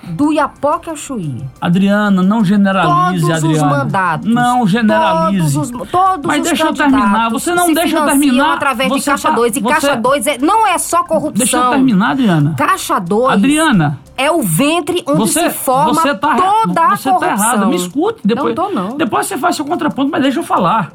do 0.10 0.34
Iapoque 0.34 0.90
ao 0.90 0.96
Chuí, 0.98 1.42
Adriana, 1.62 2.22
não 2.22 2.44
generalize, 2.44 3.22
todos 3.26 3.38
Adriana. 3.44 3.66
os 3.72 3.78
mandatos, 3.78 4.30
Não 4.34 4.68
generalize. 4.68 5.54
todos 5.56 5.72
os, 5.82 5.90
todos 5.90 6.26
Mas 6.26 6.42
os 6.42 6.48
deixa 6.48 6.66
eu 6.66 6.74
terminar. 6.74 7.30
Você 7.32 7.56
não 7.56 7.74
deixa 7.74 7.98
eu 7.98 8.06
terminar. 8.06 8.54
através 8.56 8.92
de 8.92 9.00
Você 9.02 9.10
Caixa 9.12 9.30
tá- 9.30 9.36
2. 9.36 9.56
E 9.56 9.60
você- 9.62 9.74
Caixa 9.74 9.96
2 9.96 10.28
é, 10.28 10.38
não 10.40 10.68
é 10.68 10.78
só 10.78 11.04
corrupção. 11.04 11.32
Deixa 11.34 11.58
eu 11.58 11.70
terminar, 11.70 12.12
Adriana. 12.12 12.54
Caixa 12.58 13.00
2 13.00 13.32
Adriana. 13.34 13.98
é 14.18 14.30
o 14.30 14.42
ventre 14.42 15.02
onde 15.08 15.20
Você, 15.20 15.50
se 15.50 15.56
forma 15.58 15.94
você 15.94 16.14
tá, 16.16 16.36
toda 16.36 16.82
a 16.88 16.96
você 16.98 17.10
corrupção. 17.10 17.20
tá 17.20 17.28
errada. 17.30 17.66
Me 17.66 17.76
escute. 17.78 18.20
Depois, 18.26 18.54
Não 18.56 18.66
tô, 18.66 18.72
não. 18.72 18.98
Depois 18.98 19.26
você 19.26 19.38
faz 19.38 19.56
seu 19.56 19.64
contraponto, 19.66 20.12
mas 20.12 20.22
deixa 20.22 20.40
eu 20.40 20.44
falar. 20.44 20.92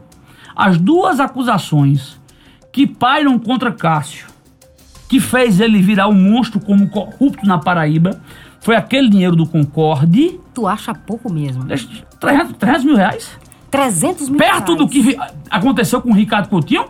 As 0.54 0.76
duas 0.76 1.18
acusações 1.18 2.20
que 2.70 2.86
pairam 2.86 3.38
contra 3.38 3.72
Cássio, 3.72 4.26
que 5.08 5.18
fez 5.18 5.60
ele 5.60 5.80
virar 5.80 6.08
um 6.08 6.12
monstro 6.14 6.60
como 6.60 6.88
corrupto 6.90 7.46
na 7.46 7.56
Paraíba, 7.58 8.20
foi 8.60 8.76
aquele 8.76 9.08
dinheiro 9.08 9.34
do 9.36 9.46
Concorde. 9.46 10.40
Tu 10.54 10.66
acha 10.66 10.94
pouco 10.94 11.32
mesmo. 11.32 11.64
deixa- 11.64 11.88
300, 12.20 12.56
300 12.56 12.84
mil 12.84 12.96
reais. 12.96 13.30
300 13.70 14.28
mil 14.28 14.38
Perto 14.38 14.74
reais. 14.74 14.78
do 14.78 14.88
que 14.88 15.16
aconteceu 15.50 16.00
com 16.00 16.10
o 16.10 16.14
Ricardo 16.14 16.48
Coutinho. 16.48 16.84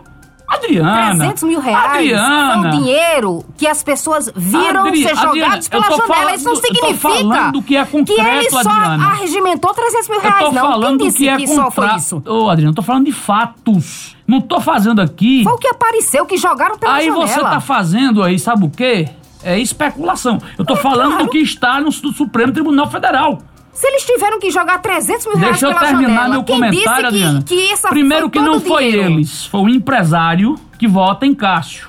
Adriana. 0.47 1.15
300 1.15 1.43
mil 1.43 1.59
reais 1.59 1.91
Adriana. 1.91 2.67
o 2.67 2.71
dinheiro 2.71 3.45
que 3.55 3.67
as 3.67 3.83
pessoas 3.83 4.31
viram 4.35 4.87
Adri- 4.87 5.03
ser 5.03 5.09
Adriana, 5.11 5.35
jogados 5.35 5.65
eu 5.67 5.69
pela 5.71 5.83
janela. 5.95 6.07
falando- 6.07 6.35
Isso 6.35 6.45
não 6.45 6.53
eu 6.53 6.59
tô 6.61 6.67
significa 6.67 7.51
do 7.51 7.61
que 7.61 7.77
é 7.77 7.85
concreto, 7.85 8.21
ele 8.21 8.49
só 8.49 8.59
Adriana. 8.61 9.05
arregimentou 9.11 9.73
300 9.75 10.09
mil 10.09 10.17
Eu 10.17 10.21
reais. 10.23 10.39
tô 10.45 10.51
não, 10.51 10.61
falando 10.63 10.97
quem 10.97 10.97
do 10.97 11.03
disse 11.11 11.17
que 11.19 11.29
é 11.29 11.37
que 11.37 11.47
só 11.47 11.69
foi 11.69 11.95
isso? 11.97 12.23
Ô, 12.27 12.49
Adriano, 12.49 12.71
eu 12.71 12.75
tô 12.75 12.81
falando 12.81 13.05
de 13.05 13.11
fatos. 13.11 14.15
Não 14.27 14.41
tô 14.41 14.59
fazendo 14.59 15.01
aqui. 15.01 15.43
Foi 15.43 15.53
o 15.53 15.57
que 15.57 15.67
apareceu, 15.67 16.25
que 16.25 16.35
jogaram 16.37 16.79
pela 16.79 16.93
Aí 16.95 17.05
janela. 17.05 17.27
você 17.27 17.39
tá 17.41 17.59
fazendo 17.59 18.23
aí, 18.23 18.39
sabe 18.39 18.65
o 18.65 18.69
quê? 18.71 19.07
É 19.43 19.57
especulação. 19.59 20.39
Eu 20.57 20.65
tô 20.65 20.75
falando 20.75 21.11
claro. 21.11 21.25
do 21.25 21.29
que 21.31 21.37
está 21.39 21.79
no 21.79 21.91
Su- 21.91 22.11
Supremo 22.11 22.51
Tribunal 22.51 22.89
Federal. 22.91 23.41
Se 23.71 23.87
eles 23.87 24.03
tiveram 24.05 24.39
que 24.39 24.51
jogar 24.51 24.79
300 24.79 25.25
mil 25.27 25.37
reais 25.37 25.59
Deixa 25.59 25.73
eu 25.73 25.79
terminar 25.79 26.09
janela, 26.09 26.29
meu 26.29 26.43
quem 26.43 26.55
comentário, 26.59 27.07
Adriana. 27.07 27.41
que, 27.43 27.73
Primeiro 27.89 28.29
que 28.29 28.39
não 28.39 28.59
foi 28.59 28.91
dinheiro? 28.91 29.13
eles, 29.13 29.45
foi 29.45 29.61
o 29.61 29.69
empresário 29.69 30.55
que 30.77 30.85
vota 30.87 31.25
em 31.25 31.33
Cássio. 31.33 31.87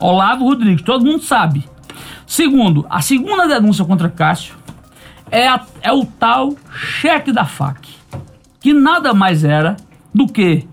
Olavo 0.00 0.44
Rodrigues, 0.44 0.82
todo 0.82 1.04
mundo 1.04 1.22
sabe. 1.22 1.64
Segundo, 2.26 2.84
a 2.90 3.00
segunda 3.00 3.46
denúncia 3.46 3.84
contra 3.84 4.08
Cássio 4.08 4.56
é, 5.30 5.46
a- 5.46 5.64
é 5.80 5.92
o 5.92 6.04
tal 6.04 6.54
cheque 6.74 7.30
da 7.30 7.44
FAC, 7.44 7.88
que 8.60 8.72
nada 8.72 9.14
mais 9.14 9.44
era 9.44 9.76
do 10.12 10.26
que 10.26 10.66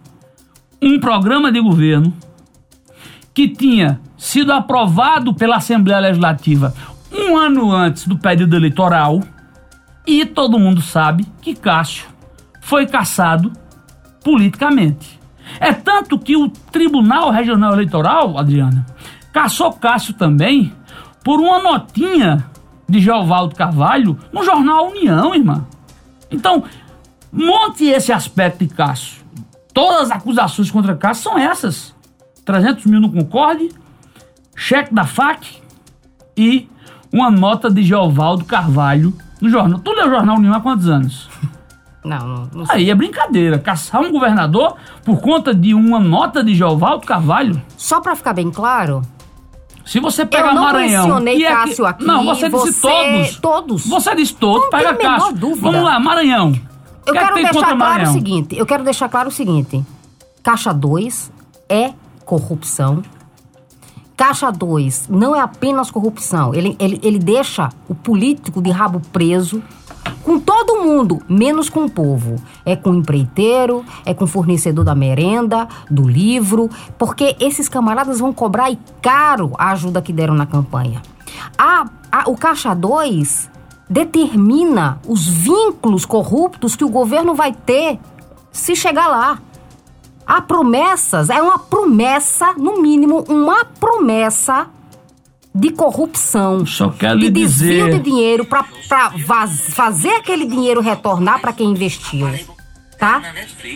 um 0.82 1.00
programa 1.00 1.52
de 1.52 1.60
governo 1.62 2.12
que 3.36 3.48
tinha 3.48 4.02
sido 4.24 4.54
aprovado 4.54 5.34
pela 5.34 5.58
Assembleia 5.58 6.00
Legislativa 6.00 6.74
um 7.12 7.38
ano 7.38 7.70
antes 7.74 8.08
do 8.08 8.18
período 8.18 8.56
eleitoral 8.56 9.22
e 10.08 10.26
todo 10.26 10.58
mundo 10.58 10.82
sabe 10.82 11.28
que 11.42 11.54
Cássio 11.54 12.08
foi 12.62 12.86
caçado 12.88 13.52
politicamente. 14.24 15.20
É 15.60 15.74
tanto 15.74 16.18
que 16.18 16.38
o 16.38 16.48
Tribunal 16.48 17.32
Regional 17.32 17.74
Eleitoral, 17.74 18.38
Adriana, 18.38 18.86
caçou 19.34 19.74
Cássio 19.74 20.14
também 20.14 20.74
por 21.22 21.42
uma 21.42 21.62
notinha 21.62 22.46
de 22.88 23.02
Geovaldo 23.02 23.54
Carvalho 23.54 24.18
no 24.32 24.42
jornal 24.42 24.88
União, 24.88 25.36
irmã. 25.36 25.68
Então, 26.32 26.64
monte 27.30 27.84
esse 27.84 28.14
aspecto 28.14 28.66
de 28.66 28.74
Cássio. 28.74 29.22
Todas 29.74 30.04
as 30.04 30.12
acusações 30.12 30.72
contra 30.72 30.96
Cássio 30.96 31.24
são 31.24 31.38
essas. 31.38 31.94
300 32.46 32.86
mil 32.86 33.02
no 33.02 33.12
Concorde, 33.12 33.70
cheque 34.56 34.94
da 34.94 35.04
FAC 35.06 35.62
e 36.38 36.68
uma 37.12 37.30
nota 37.30 37.70
de 37.70 37.84
Geovaldo 37.84 38.46
Carvalho 38.46 39.14
no 39.42 39.50
jornal. 39.50 39.80
Tu 39.80 39.92
leu 39.92 40.08
o 40.08 40.10
jornal 40.10 40.38
União 40.38 40.54
há 40.54 40.60
quantos 40.62 40.88
anos? 40.88 41.30
Não, 42.06 42.18
não, 42.28 42.50
não 42.54 42.66
sei. 42.66 42.76
Aí 42.76 42.90
é 42.90 42.96
brincadeira. 42.96 43.58
Caçar 43.58 44.02
um 44.02 44.12
governador 44.12 44.76
por 45.06 45.22
conta 45.22 45.56
de 45.56 45.74
uma 45.74 46.02
nota 46.02 46.44
de 46.44 46.54
Geovaldo 46.54 47.06
Carvalho? 47.08 47.62
Só 47.78 48.02
pra 48.02 48.14
ficar 48.14 48.34
bem 48.34 48.52
claro, 48.52 49.02
Se 49.86 50.02
você 50.02 50.28
não 50.54 50.64
Maranhão. 50.66 51.26
e 51.26 51.46
é 51.46 51.48
que- 51.50 51.56
Cássio 51.56 51.86
aqui, 51.86 52.04
Não, 52.04 52.26
você 52.26 52.50
disse 52.50 52.74
você- 52.74 52.82
todos. 52.82 53.36
todos. 53.40 53.88
Você 53.88 54.16
disse 54.18 54.36
todos, 54.36 54.64
Não 54.64 54.70
pega 54.70 54.94
tem 54.96 55.08
Cássio. 55.08 55.34
dúvida. 55.34 55.62
Vamos 55.62 55.82
lá, 55.82 55.98
Maranhão. 55.98 56.48
Eu 56.50 56.52
O 56.52 56.54
que 56.54 57.10
é 57.12 57.14
que 57.14 57.20
quero 57.20 57.34
tem 57.36 57.44
deixar 57.46 57.60
claro 57.62 57.76
o 57.76 57.80
Maranhão? 57.80 58.12
seguinte, 58.14 58.58
eu 58.58 58.66
quero 58.66 58.84
deixar 58.84 59.08
claro 59.08 59.30
o 59.30 59.32
seguinte. 59.32 59.82
Caixa 60.44 60.74
2 60.74 61.32
é 61.70 61.94
corrupção. 62.26 63.02
Caixa 64.16 64.52
2 64.52 65.08
não 65.10 65.36
é 65.36 65.40
apenas 65.42 65.90
corrupção. 65.90 66.54
Ele, 66.54 66.76
ele, 66.80 67.00
ele 67.04 67.20
deixa 67.20 67.70
o 67.90 67.96
político 67.96 68.62
de 68.62 68.70
rabo 68.70 69.02
preso 69.12 69.62
com 70.24 70.40
todo 70.40 70.82
mundo, 70.84 71.22
menos 71.28 71.68
com 71.70 71.86
o 71.86 71.90
povo. 71.90 72.36
É 72.66 72.76
com 72.76 72.92
o 72.92 72.96
empreiteiro, 72.96 73.84
é 74.06 74.14
com 74.14 74.26
o 74.26 74.28
fornecedor 74.28 74.86
da 74.86 74.94
merenda, 74.96 75.68
do 75.90 76.08
livro, 76.08 76.70
porque 76.98 77.36
esses 77.40 77.68
camaradas 77.68 78.20
vão 78.20 78.32
cobrar 78.32 78.70
e 78.72 78.78
caro 79.02 79.52
a 79.58 79.72
ajuda 79.72 80.02
que 80.02 80.14
deram 80.14 80.36
na 80.36 80.46
campanha. 80.46 81.02
A, 81.58 81.86
a- 82.12 82.30
o 82.30 82.38
Caixa 82.38 82.74
2 82.76 83.50
determina 83.90 85.00
os 85.08 85.28
vínculos 85.28 86.06
corruptos 86.06 86.76
que 86.76 86.84
o 86.86 86.90
governo 86.90 87.34
vai 87.34 87.52
ter 87.52 88.00
se 88.52 88.76
chegar 88.76 89.08
lá. 89.08 89.40
Há 90.26 90.42
promessas, 90.42 91.30
é 91.30 91.42
uma 91.42 91.60
promessa, 91.60 92.54
no 92.58 92.82
mínimo, 92.82 93.24
uma 93.28 93.66
promessa 93.66 94.68
de 95.54 95.70
corrupção. 95.72 96.66
Só 96.66 96.90
quero 96.90 97.20
de 97.20 97.30
desvio 97.30 97.86
dizer- 97.86 97.92
de 97.92 98.00
dinheiro 98.00 98.46
para 98.46 98.64
fazer 99.74 100.10
aquele 100.16 100.46
dinheiro 100.46 100.82
retornar 100.82 101.40
para 101.42 101.54
quem 101.54 101.70
investiu. 101.70 102.28
Tá? 102.98 103.22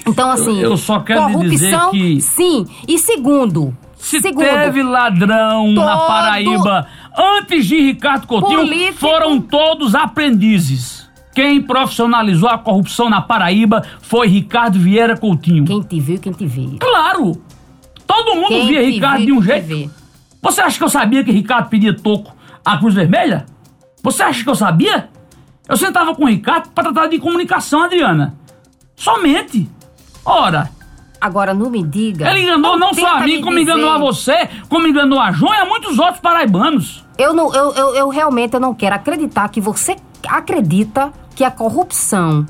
Então, 0.06 0.32
assim. 0.32 0.60
Eu- 0.60 0.72
eu 0.72 0.78
só 0.78 1.00
quero 1.02 1.22
corrupção, 1.24 1.92
dizer 1.92 2.16
que- 2.16 2.22
Sim. 2.22 2.66
E 2.88 2.98
segundo. 2.98 3.76
Se 3.98 4.22
segundo, 4.22 4.46
teve 4.46 4.82
ladrão 4.84 5.72
na 5.74 5.98
Paraíba 5.98 6.88
antes 7.18 7.66
de 7.66 7.80
Ricardo 7.82 8.26
Coutinho, 8.26 8.60
político- 8.60 9.00
foram 9.00 9.42
todos 9.42 9.96
aprendizes. 9.96 11.07
Quem 11.38 11.62
profissionalizou 11.62 12.50
a 12.50 12.58
corrupção 12.58 13.12
na 13.12 13.22
Paraíba 13.22 13.84
foi 14.02 14.28
Ricardo 14.28 14.80
Vieira 14.80 15.16
Coutinho. 15.16 15.66
Quem 15.66 15.84
te 15.84 16.00
viu, 16.00 16.20
quem 16.20 16.34
te 16.34 16.48
vê. 16.48 16.80
Claro! 16.80 17.40
Todo 18.08 18.34
mundo 18.38 18.48
Quem 18.48 18.66
via 18.66 18.82
Ricardo 18.82 19.18
viu, 19.18 19.26
de 19.28 19.32
um 19.34 19.42
jeito. 19.44 19.92
Você 20.42 20.62
acha 20.62 20.80
que 20.80 20.84
eu 20.84 20.90
sabia 20.90 21.24
que 21.24 21.32
Ricardo 21.32 21.70
pedia 21.70 21.94
toco 21.96 22.34
à 22.66 22.76
Cruz 22.80 22.96
Vermelha? 22.96 23.46
Você 24.02 24.24
acha 24.24 24.44
que 24.44 24.50
eu 24.50 24.56
sabia? 24.56 25.10
Eu 25.70 25.78
sentava 25.78 26.16
com 26.16 26.24
o 26.24 26.28
Ricardo 26.28 26.70
para 26.70 26.86
tratar 26.86 27.06
de 27.06 27.20
comunicação, 27.20 27.84
Adriana. 27.84 28.36
Somente. 28.96 29.70
Ora, 30.26 30.72
Agora, 31.22 31.54
não 31.54 31.70
me 31.70 31.84
diga. 31.84 32.32
ele 32.32 32.46
enganou 32.46 32.80
não 32.80 32.96
só 32.96 33.02
tenta 33.12 33.12
a 33.12 33.20
mim, 33.28 33.42
como 33.42 33.60
enganou 33.60 33.92
a 33.92 33.94
dizer- 34.00 34.06
você, 34.08 34.50
como 34.68 34.88
enganou 34.88 35.20
a 35.20 35.32
João 35.32 35.54
e 35.54 35.58
a 35.58 35.66
muitos 35.66 36.00
outros 36.00 36.20
paraibanos. 36.20 37.06
Eu, 37.16 37.32
não, 37.32 37.54
eu, 37.54 37.74
eu, 37.76 37.96
eu 37.96 38.10
realmente 38.10 38.56
eu 38.56 38.60
não 38.60 38.74
quero 38.74 38.96
acreditar 38.96 39.48
que 39.50 39.62
você 39.62 39.96
acredita 40.28 41.14
que 41.38 41.44
a 41.44 41.52
corrupção 41.52 42.48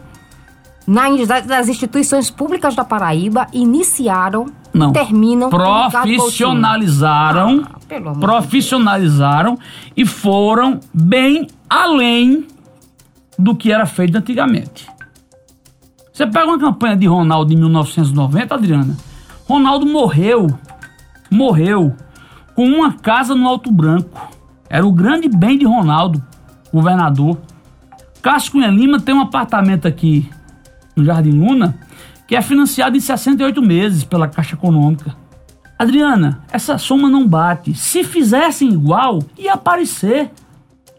na, 0.87 1.09
das 1.45 1.67
instituições 1.67 2.31
públicas 2.31 2.73
da 2.73 2.85
Paraíba 2.85 3.45
iniciaram, 3.51 4.45
Não. 4.73 4.93
terminam. 4.93 5.49
Profissionalizaram, 5.49 7.65
Ah, 7.65 7.79
profissionalizaram 8.17 9.59
e 9.95 10.05
foram 10.05 10.79
bem 10.93 11.47
além 11.69 12.47
do 13.37 13.53
que 13.53 13.73
era 13.73 13.85
feito 13.85 14.17
antigamente. 14.17 14.87
Você 16.13 16.25
pega 16.25 16.47
uma 16.47 16.57
campanha 16.57 16.95
de 16.95 17.07
Ronaldo 17.07 17.51
em 17.51 17.57
1990, 17.57 18.55
Adriana. 18.55 18.95
Ronaldo 19.49 19.85
morreu, 19.85 20.47
morreu 21.29 21.93
com 22.55 22.65
uma 22.65 22.93
casa 22.93 23.35
no 23.35 23.45
Alto 23.49 23.69
Branco. 23.69 24.29
Era 24.69 24.87
o 24.87 24.93
grande 24.93 25.27
bem 25.27 25.57
de 25.57 25.65
Ronaldo, 25.65 26.23
governador. 26.73 27.37
Cássio 28.21 28.53
Cunha 28.53 28.67
Lima 28.67 28.99
tem 28.99 29.15
um 29.15 29.21
apartamento 29.21 29.87
aqui 29.87 30.29
no 30.95 31.05
Jardim 31.05 31.31
Luna 31.31 31.77
que 32.27 32.35
é 32.35 32.41
financiado 32.41 32.97
em 32.97 32.99
68 32.99 33.61
meses 33.61 34.03
pela 34.03 34.27
Caixa 34.27 34.55
Econômica. 34.55 35.15
Adriana, 35.79 36.43
essa 36.51 36.77
soma 36.77 37.09
não 37.09 37.25
bate. 37.25 37.73
Se 37.73 38.03
fizessem 38.03 38.69
igual, 38.69 39.19
ia 39.37 39.53
aparecer. 39.53 40.29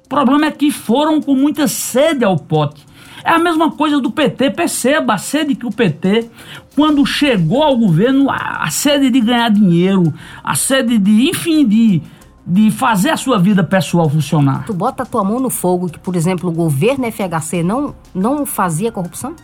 O 0.06 0.08
problema 0.08 0.46
é 0.46 0.50
que 0.50 0.70
foram 0.70 1.20
com 1.20 1.34
muita 1.34 1.68
sede 1.68 2.24
ao 2.24 2.36
pote. 2.36 2.86
É 3.22 3.30
a 3.30 3.38
mesma 3.38 3.72
coisa 3.72 4.00
do 4.00 4.10
PT. 4.10 4.50
Perceba 4.52 5.14
a 5.14 5.18
sede 5.18 5.54
que 5.54 5.66
o 5.66 5.70
PT, 5.70 6.30
quando 6.74 7.04
chegou 7.04 7.62
ao 7.62 7.76
governo, 7.76 8.30
a, 8.30 8.62
a 8.62 8.70
sede 8.70 9.10
de 9.10 9.20
ganhar 9.20 9.50
dinheiro, 9.50 10.14
a 10.42 10.54
sede 10.54 10.96
de, 10.96 11.28
enfim, 11.28 11.66
de, 11.66 12.00
de 12.48 12.70
fazer 12.70 13.10
a 13.10 13.16
sua 13.16 13.38
vida 13.38 13.62
pessoal 13.62 14.08
funcionar. 14.08 14.64
Tu 14.64 14.72
bota 14.72 15.02
a 15.02 15.06
tua 15.06 15.22
mão 15.22 15.38
no 15.38 15.50
fogo 15.50 15.90
que, 15.90 15.98
por 15.98 16.16
exemplo, 16.16 16.48
o 16.48 16.52
governo 16.52 17.04
FHC 17.12 17.62
não, 17.62 17.94
não 18.14 18.46
fazia 18.46 18.90
corrupção? 18.90 19.36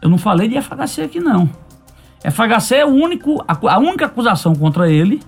Eu 0.00 0.08
não 0.08 0.16
falei 0.16 0.48
de 0.48 0.60
FHC 0.60 1.02
aqui, 1.02 1.18
não. 1.18 1.50
FHC 2.22 2.76
é 2.76 2.86
o 2.86 2.90
único, 2.90 3.44
a, 3.48 3.74
a 3.74 3.78
única 3.78 4.06
acusação 4.06 4.54
contra 4.54 4.88
ele 4.88 5.20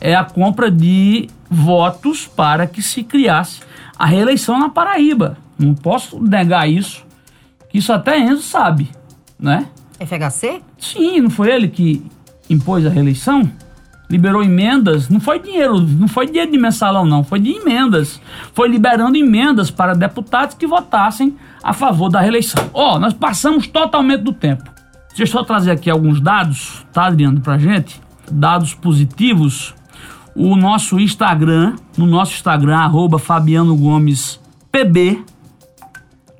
é 0.00 0.14
a 0.14 0.24
compra 0.24 0.70
de 0.70 1.28
votos 1.50 2.26
para 2.26 2.68
que 2.68 2.80
se 2.80 3.02
criasse 3.02 3.60
a 3.98 4.06
reeleição 4.06 4.58
na 4.60 4.68
Paraíba. 4.68 5.36
Não 5.58 5.74
posso 5.74 6.22
negar 6.22 6.68
isso. 6.68 7.04
Isso 7.74 7.92
até 7.92 8.18
Enzo 8.18 8.42
sabe, 8.42 8.90
né? 9.38 9.66
FHC? 9.98 10.62
Sim, 10.78 11.20
não 11.20 11.30
foi 11.30 11.50
ele 11.50 11.68
que 11.68 12.04
impôs 12.48 12.86
a 12.86 12.90
reeleição? 12.90 13.50
Liberou 14.12 14.42
emendas, 14.42 15.08
não 15.08 15.18
foi 15.18 15.38
dinheiro, 15.38 15.80
não 15.80 16.06
foi 16.06 16.26
dinheiro 16.26 16.52
de 16.52 16.58
mensalão, 16.58 17.06
não, 17.06 17.24
foi 17.24 17.40
de 17.40 17.50
emendas. 17.50 18.20
Foi 18.52 18.68
liberando 18.68 19.16
emendas 19.16 19.70
para 19.70 19.94
deputados 19.94 20.54
que 20.54 20.66
votassem 20.66 21.34
a 21.62 21.72
favor 21.72 22.10
da 22.10 22.20
reeleição. 22.20 22.62
Ó, 22.74 22.98
nós 22.98 23.14
passamos 23.14 23.66
totalmente 23.66 24.20
do 24.20 24.34
tempo. 24.34 24.64
Deixa 25.08 25.22
eu 25.22 25.26
só 25.26 25.42
trazer 25.42 25.70
aqui 25.70 25.88
alguns 25.88 26.20
dados, 26.20 26.84
tá, 26.92 27.06
Adriano, 27.06 27.40
pra 27.40 27.56
gente? 27.56 27.98
Dados 28.30 28.74
positivos. 28.74 29.74
O 30.36 30.56
nosso 30.56 31.00
Instagram, 31.00 31.76
no 31.96 32.04
nosso 32.04 32.34
Instagram, 32.34 32.76
arroba 32.76 33.18
Fabiano 33.18 33.74
Gomes 33.74 34.38
PB, 34.70 35.24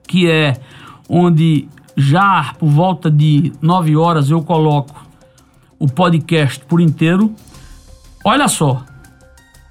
que 0.06 0.30
é 0.30 0.60
onde 1.08 1.66
já 1.96 2.52
por 2.58 2.68
volta 2.68 3.10
de 3.10 3.50
9 3.62 3.96
horas 3.96 4.28
eu 4.28 4.42
coloco 4.42 5.06
o 5.78 5.86
podcast 5.86 6.62
por 6.66 6.82
inteiro. 6.82 7.34
Olha 8.24 8.48
só, 8.48 8.84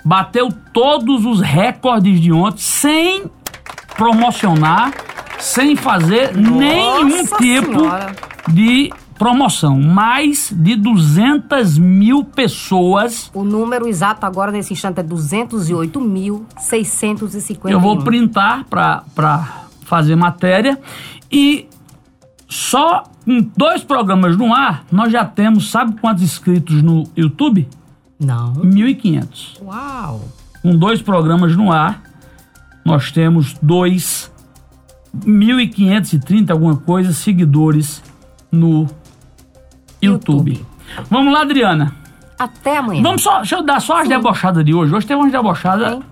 bateu 0.03 0.49
todos 0.73 1.25
os 1.25 1.41
recordes 1.41 2.19
de 2.19 2.31
ontem 2.31 2.59
sem 2.59 3.23
promocionar, 3.95 4.91
sem 5.39 5.75
fazer 5.75 6.35
nenhum 6.35 7.09
Nossa 7.09 7.37
tipo 7.37 7.79
Senhora. 7.79 8.15
de 8.47 8.91
promoção. 9.17 9.79
Mais 9.79 10.51
de 10.51 10.75
200 10.75 11.77
mil 11.77 12.23
pessoas. 12.23 13.29
O 13.33 13.43
número 13.43 13.87
exato 13.87 14.25
agora 14.25 14.51
nesse 14.51 14.73
instante 14.73 14.99
é 14.99 15.03
208.651. 15.03 17.69
Eu 17.69 17.79
vou 17.79 17.99
printar 17.99 18.65
para 18.65 19.03
fazer 19.85 20.15
matéria 20.15 20.79
e 21.31 21.67
só 22.49 23.03
com 23.23 23.39
dois 23.55 23.83
programas 23.83 24.35
no 24.35 24.51
ar 24.53 24.83
nós 24.91 25.11
já 25.11 25.23
temos, 25.23 25.69
sabe 25.69 25.93
quantos 26.01 26.23
inscritos 26.23 26.81
no 26.81 27.03
YouTube? 27.15 27.67
Não. 28.21 28.53
1.500. 28.53 29.61
Uau. 29.61 30.21
Com 30.61 30.77
dois 30.77 31.01
programas 31.01 31.57
no 31.57 31.71
ar, 31.71 32.03
nós 32.85 33.11
temos 33.11 33.55
dois 33.61 34.31
1.530 35.17 36.51
alguma 36.51 36.75
coisa 36.77 37.11
seguidores 37.13 38.01
no 38.51 38.87
YouTube. 40.01 40.51
YouTube. 40.53 40.65
Vamos 41.09 41.33
lá, 41.33 41.41
Adriana. 41.41 41.95
Até 42.37 42.77
amanhã. 42.77 43.01
Vamos 43.03 43.21
só, 43.21 43.37
deixa 43.37 43.55
eu 43.55 43.63
dar 43.63 43.79
só 43.79 44.01
as 44.01 44.07
debochadas 44.07 44.63
de 44.65 44.73
hoje. 44.73 44.93
Hoje 44.93 45.05
teve 45.05 45.19
umas 45.19 45.31
debochadas. 45.31 45.89
Tem. 45.89 46.03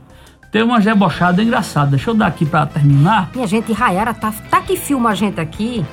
Teve 0.52 0.64
umas 0.64 0.84
debochadas 0.84 1.46
engraçadas. 1.46 1.92
Deixa 1.92 2.10
eu 2.10 2.16
dar 2.16 2.28
aqui 2.28 2.46
pra 2.46 2.66
terminar. 2.66 3.30
Minha 3.36 3.48
gente, 3.48 3.72
Rayara 3.72 4.14
tá, 4.14 4.34
tá 4.50 4.62
que 4.62 4.76
filma 4.76 5.12
a 5.12 5.16
gente 5.16 5.40
aqui. 5.40 5.86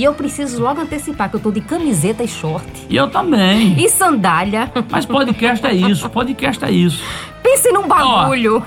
E 0.00 0.04
eu 0.04 0.14
preciso 0.14 0.62
logo 0.62 0.80
antecipar 0.80 1.28
que 1.28 1.36
eu 1.36 1.40
tô 1.40 1.50
de 1.50 1.60
camiseta 1.60 2.24
e 2.24 2.26
short. 2.26 2.66
E 2.88 2.96
eu 2.96 3.10
também. 3.10 3.78
E 3.78 3.86
sandália. 3.90 4.72
Mas 4.90 5.04
podcast 5.04 5.66
é 5.66 5.74
isso. 5.74 6.08
Podcast 6.08 6.64
é 6.64 6.70
isso. 6.70 7.04
Pense 7.42 7.70
num 7.70 7.86
bagulho. 7.86 8.62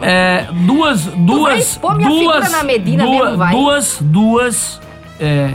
É, 0.00 0.46
duas, 0.64 1.06
duas, 1.06 1.80
duas, 1.80 2.52
na 2.52 2.62
Medina 2.62 3.02
duas, 3.02 3.20
mesmo, 3.20 3.36
vai? 3.36 3.52
duas, 3.52 3.98
duas 4.00 4.80
é, 5.18 5.54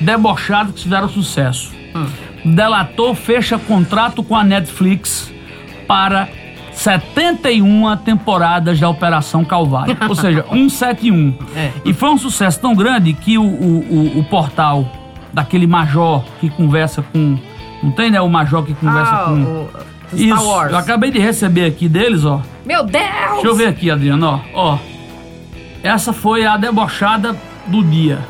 debochadas 0.00 0.74
que 0.74 0.82
fizeram 0.82 1.08
sucesso. 1.08 1.72
Hum. 1.94 2.06
Delator 2.56 3.14
fecha 3.14 3.56
contrato 3.56 4.24
com 4.24 4.34
a 4.34 4.42
Netflix 4.42 5.32
para 5.86 6.28
71 6.72 7.96
temporadas 7.98 8.78
da 8.80 8.88
Operação 8.88 9.44
Calvário. 9.44 9.96
Ou 10.08 10.14
seja, 10.14 10.44
171. 10.50 11.34
É. 11.56 11.70
E 11.84 11.92
foi 11.92 12.10
um 12.10 12.18
sucesso 12.18 12.60
tão 12.60 12.74
grande 12.74 13.12
que 13.12 13.38
o, 13.38 13.42
o, 13.42 13.78
o, 14.16 14.18
o 14.20 14.24
portal 14.24 14.86
daquele 15.32 15.66
major 15.66 16.24
que 16.40 16.48
conversa 16.50 17.02
com. 17.12 17.38
Não 17.82 17.90
tem, 17.92 18.10
né? 18.10 18.20
O 18.20 18.28
major 18.28 18.64
que 18.64 18.74
conversa 18.74 19.12
Ah, 19.12 19.24
com. 19.26 19.42
o 19.42 19.68
Star 20.08 20.20
Isso, 20.20 20.44
Wars. 20.46 20.72
eu 20.72 20.78
acabei 20.78 21.10
de 21.10 21.18
receber 21.18 21.64
aqui 21.66 21.88
deles, 21.88 22.24
ó. 22.24 22.40
Meu 22.64 22.84
Deus! 22.84 23.02
Deixa 23.32 23.46
eu 23.46 23.54
ver 23.56 23.66
aqui, 23.68 23.90
Adriano, 23.90 24.40
ó. 24.54 24.72
ó. 24.74 24.78
Essa 25.82 26.12
foi 26.12 26.44
a 26.46 26.56
debochada 26.56 27.34
do 27.66 27.82
dia. 27.82 28.20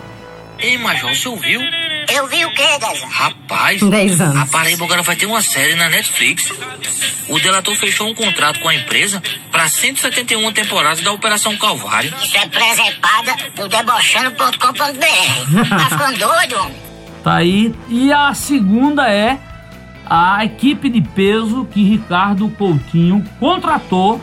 Ei, 0.59 0.79
Major, 0.79 1.15
você 1.15 1.29
ouviu? 1.29 1.61
Eu 2.09 2.27
vi 2.27 2.45
o 2.45 2.55
quê, 2.55 2.79
Dezão? 2.79 3.09
Rapaz, 3.09 3.81
10 3.83 4.21
anos. 4.21 4.43
a 4.43 4.47
Paraíba 4.47 4.85
agora 4.85 5.03
vai 5.03 5.17
ter 5.17 5.27
uma 5.27 5.43
série 5.43 5.75
na 5.75 5.89
Netflix. 5.89 6.51
O 7.29 7.39
delator 7.39 7.75
fechou 7.77 8.09
um 8.09 8.15
contrato 8.15 8.61
com 8.61 8.69
a 8.69 8.75
empresa 8.75 9.23
para 9.51 9.69
171 9.69 10.53
temporadas 10.53 11.01
da 11.03 11.13
Operação 11.13 11.57
Calvário. 11.57 12.13
Isso 12.23 12.37
é 12.37 12.47
presepada 12.47 13.37
do 13.55 13.69
debochando.com.br. 13.69 15.69
Tá 15.69 15.91
ficando 15.91 16.19
doido, 16.19 16.57
homem? 16.61 16.75
Tá 17.23 17.35
aí. 17.37 17.75
E 17.89 18.13
a 18.13 18.35
segunda 18.35 19.09
é 19.11 19.39
a 20.05 20.45
equipe 20.45 20.89
de 20.91 21.01
peso 21.01 21.67
que 21.73 21.83
Ricardo 21.83 22.49
Coutinho 22.51 23.25
contratou 23.39 24.21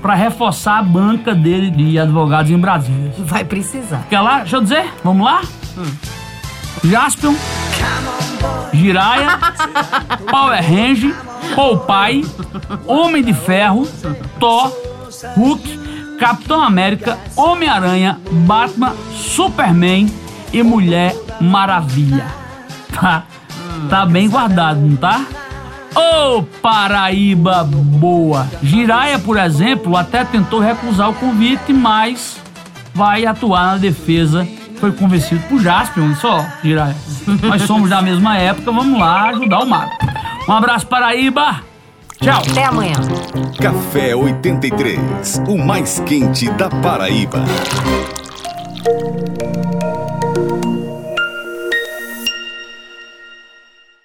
para 0.00 0.14
reforçar 0.14 0.78
a 0.78 0.82
banca 0.82 1.34
dele 1.34 1.70
de 1.70 1.98
advogados 1.98 2.50
em 2.50 2.58
Brasília. 2.58 3.12
Vai 3.18 3.44
precisar. 3.44 4.06
Quer 4.08 4.20
lá? 4.20 4.38
Deixa 4.40 4.56
eu 4.56 4.62
dizer? 4.62 4.86
Vamos 5.04 5.26
lá? 5.26 5.42
Jaspion, 6.84 7.34
Jiraya, 8.72 9.38
Power 10.30 10.62
Range, 10.62 11.14
Popeye, 11.54 12.24
Homem 12.86 13.22
de 13.22 13.34
Ferro, 13.34 13.86
Thor, 14.38 14.72
Hulk, 15.36 16.16
Capitão 16.18 16.62
América, 16.62 17.18
Homem-Aranha, 17.36 18.18
Batman, 18.30 18.94
Superman 19.12 20.10
e 20.52 20.62
Mulher 20.62 21.14
Maravilha. 21.40 22.26
Tá, 22.92 23.24
tá 23.88 24.06
bem 24.06 24.28
guardado, 24.28 24.80
não 24.80 24.96
tá? 24.96 25.24
Ô 25.94 26.42
Paraíba 26.62 27.64
boa! 27.64 28.46
Jiraya, 28.62 29.18
por 29.18 29.36
exemplo, 29.36 29.96
até 29.96 30.24
tentou 30.24 30.60
recusar 30.60 31.10
o 31.10 31.14
convite, 31.14 31.72
mas 31.72 32.40
vai 32.94 33.26
atuar 33.26 33.72
na 33.72 33.76
defesa. 33.76 34.46
Foi 34.80 34.92
convencido 34.92 35.42
por 35.48 35.60
Jaspion, 35.60 36.14
só, 36.14 36.42
Jiraya. 36.62 36.96
Nós 37.42 37.62
somos 37.62 37.90
da 37.90 38.00
mesma 38.00 38.38
época, 38.38 38.72
vamos 38.72 38.98
lá 38.98 39.28
ajudar 39.28 39.60
o 39.60 39.66
mago. 39.66 39.90
Um 40.48 40.52
abraço, 40.52 40.86
Paraíba! 40.86 41.60
Tchau! 42.18 42.42
Até 42.50 42.64
amanhã. 42.64 42.96
Café 43.60 44.16
83, 44.16 45.42
o 45.46 45.58
mais 45.58 46.00
quente 46.06 46.50
da 46.52 46.70
Paraíba. 46.70 47.44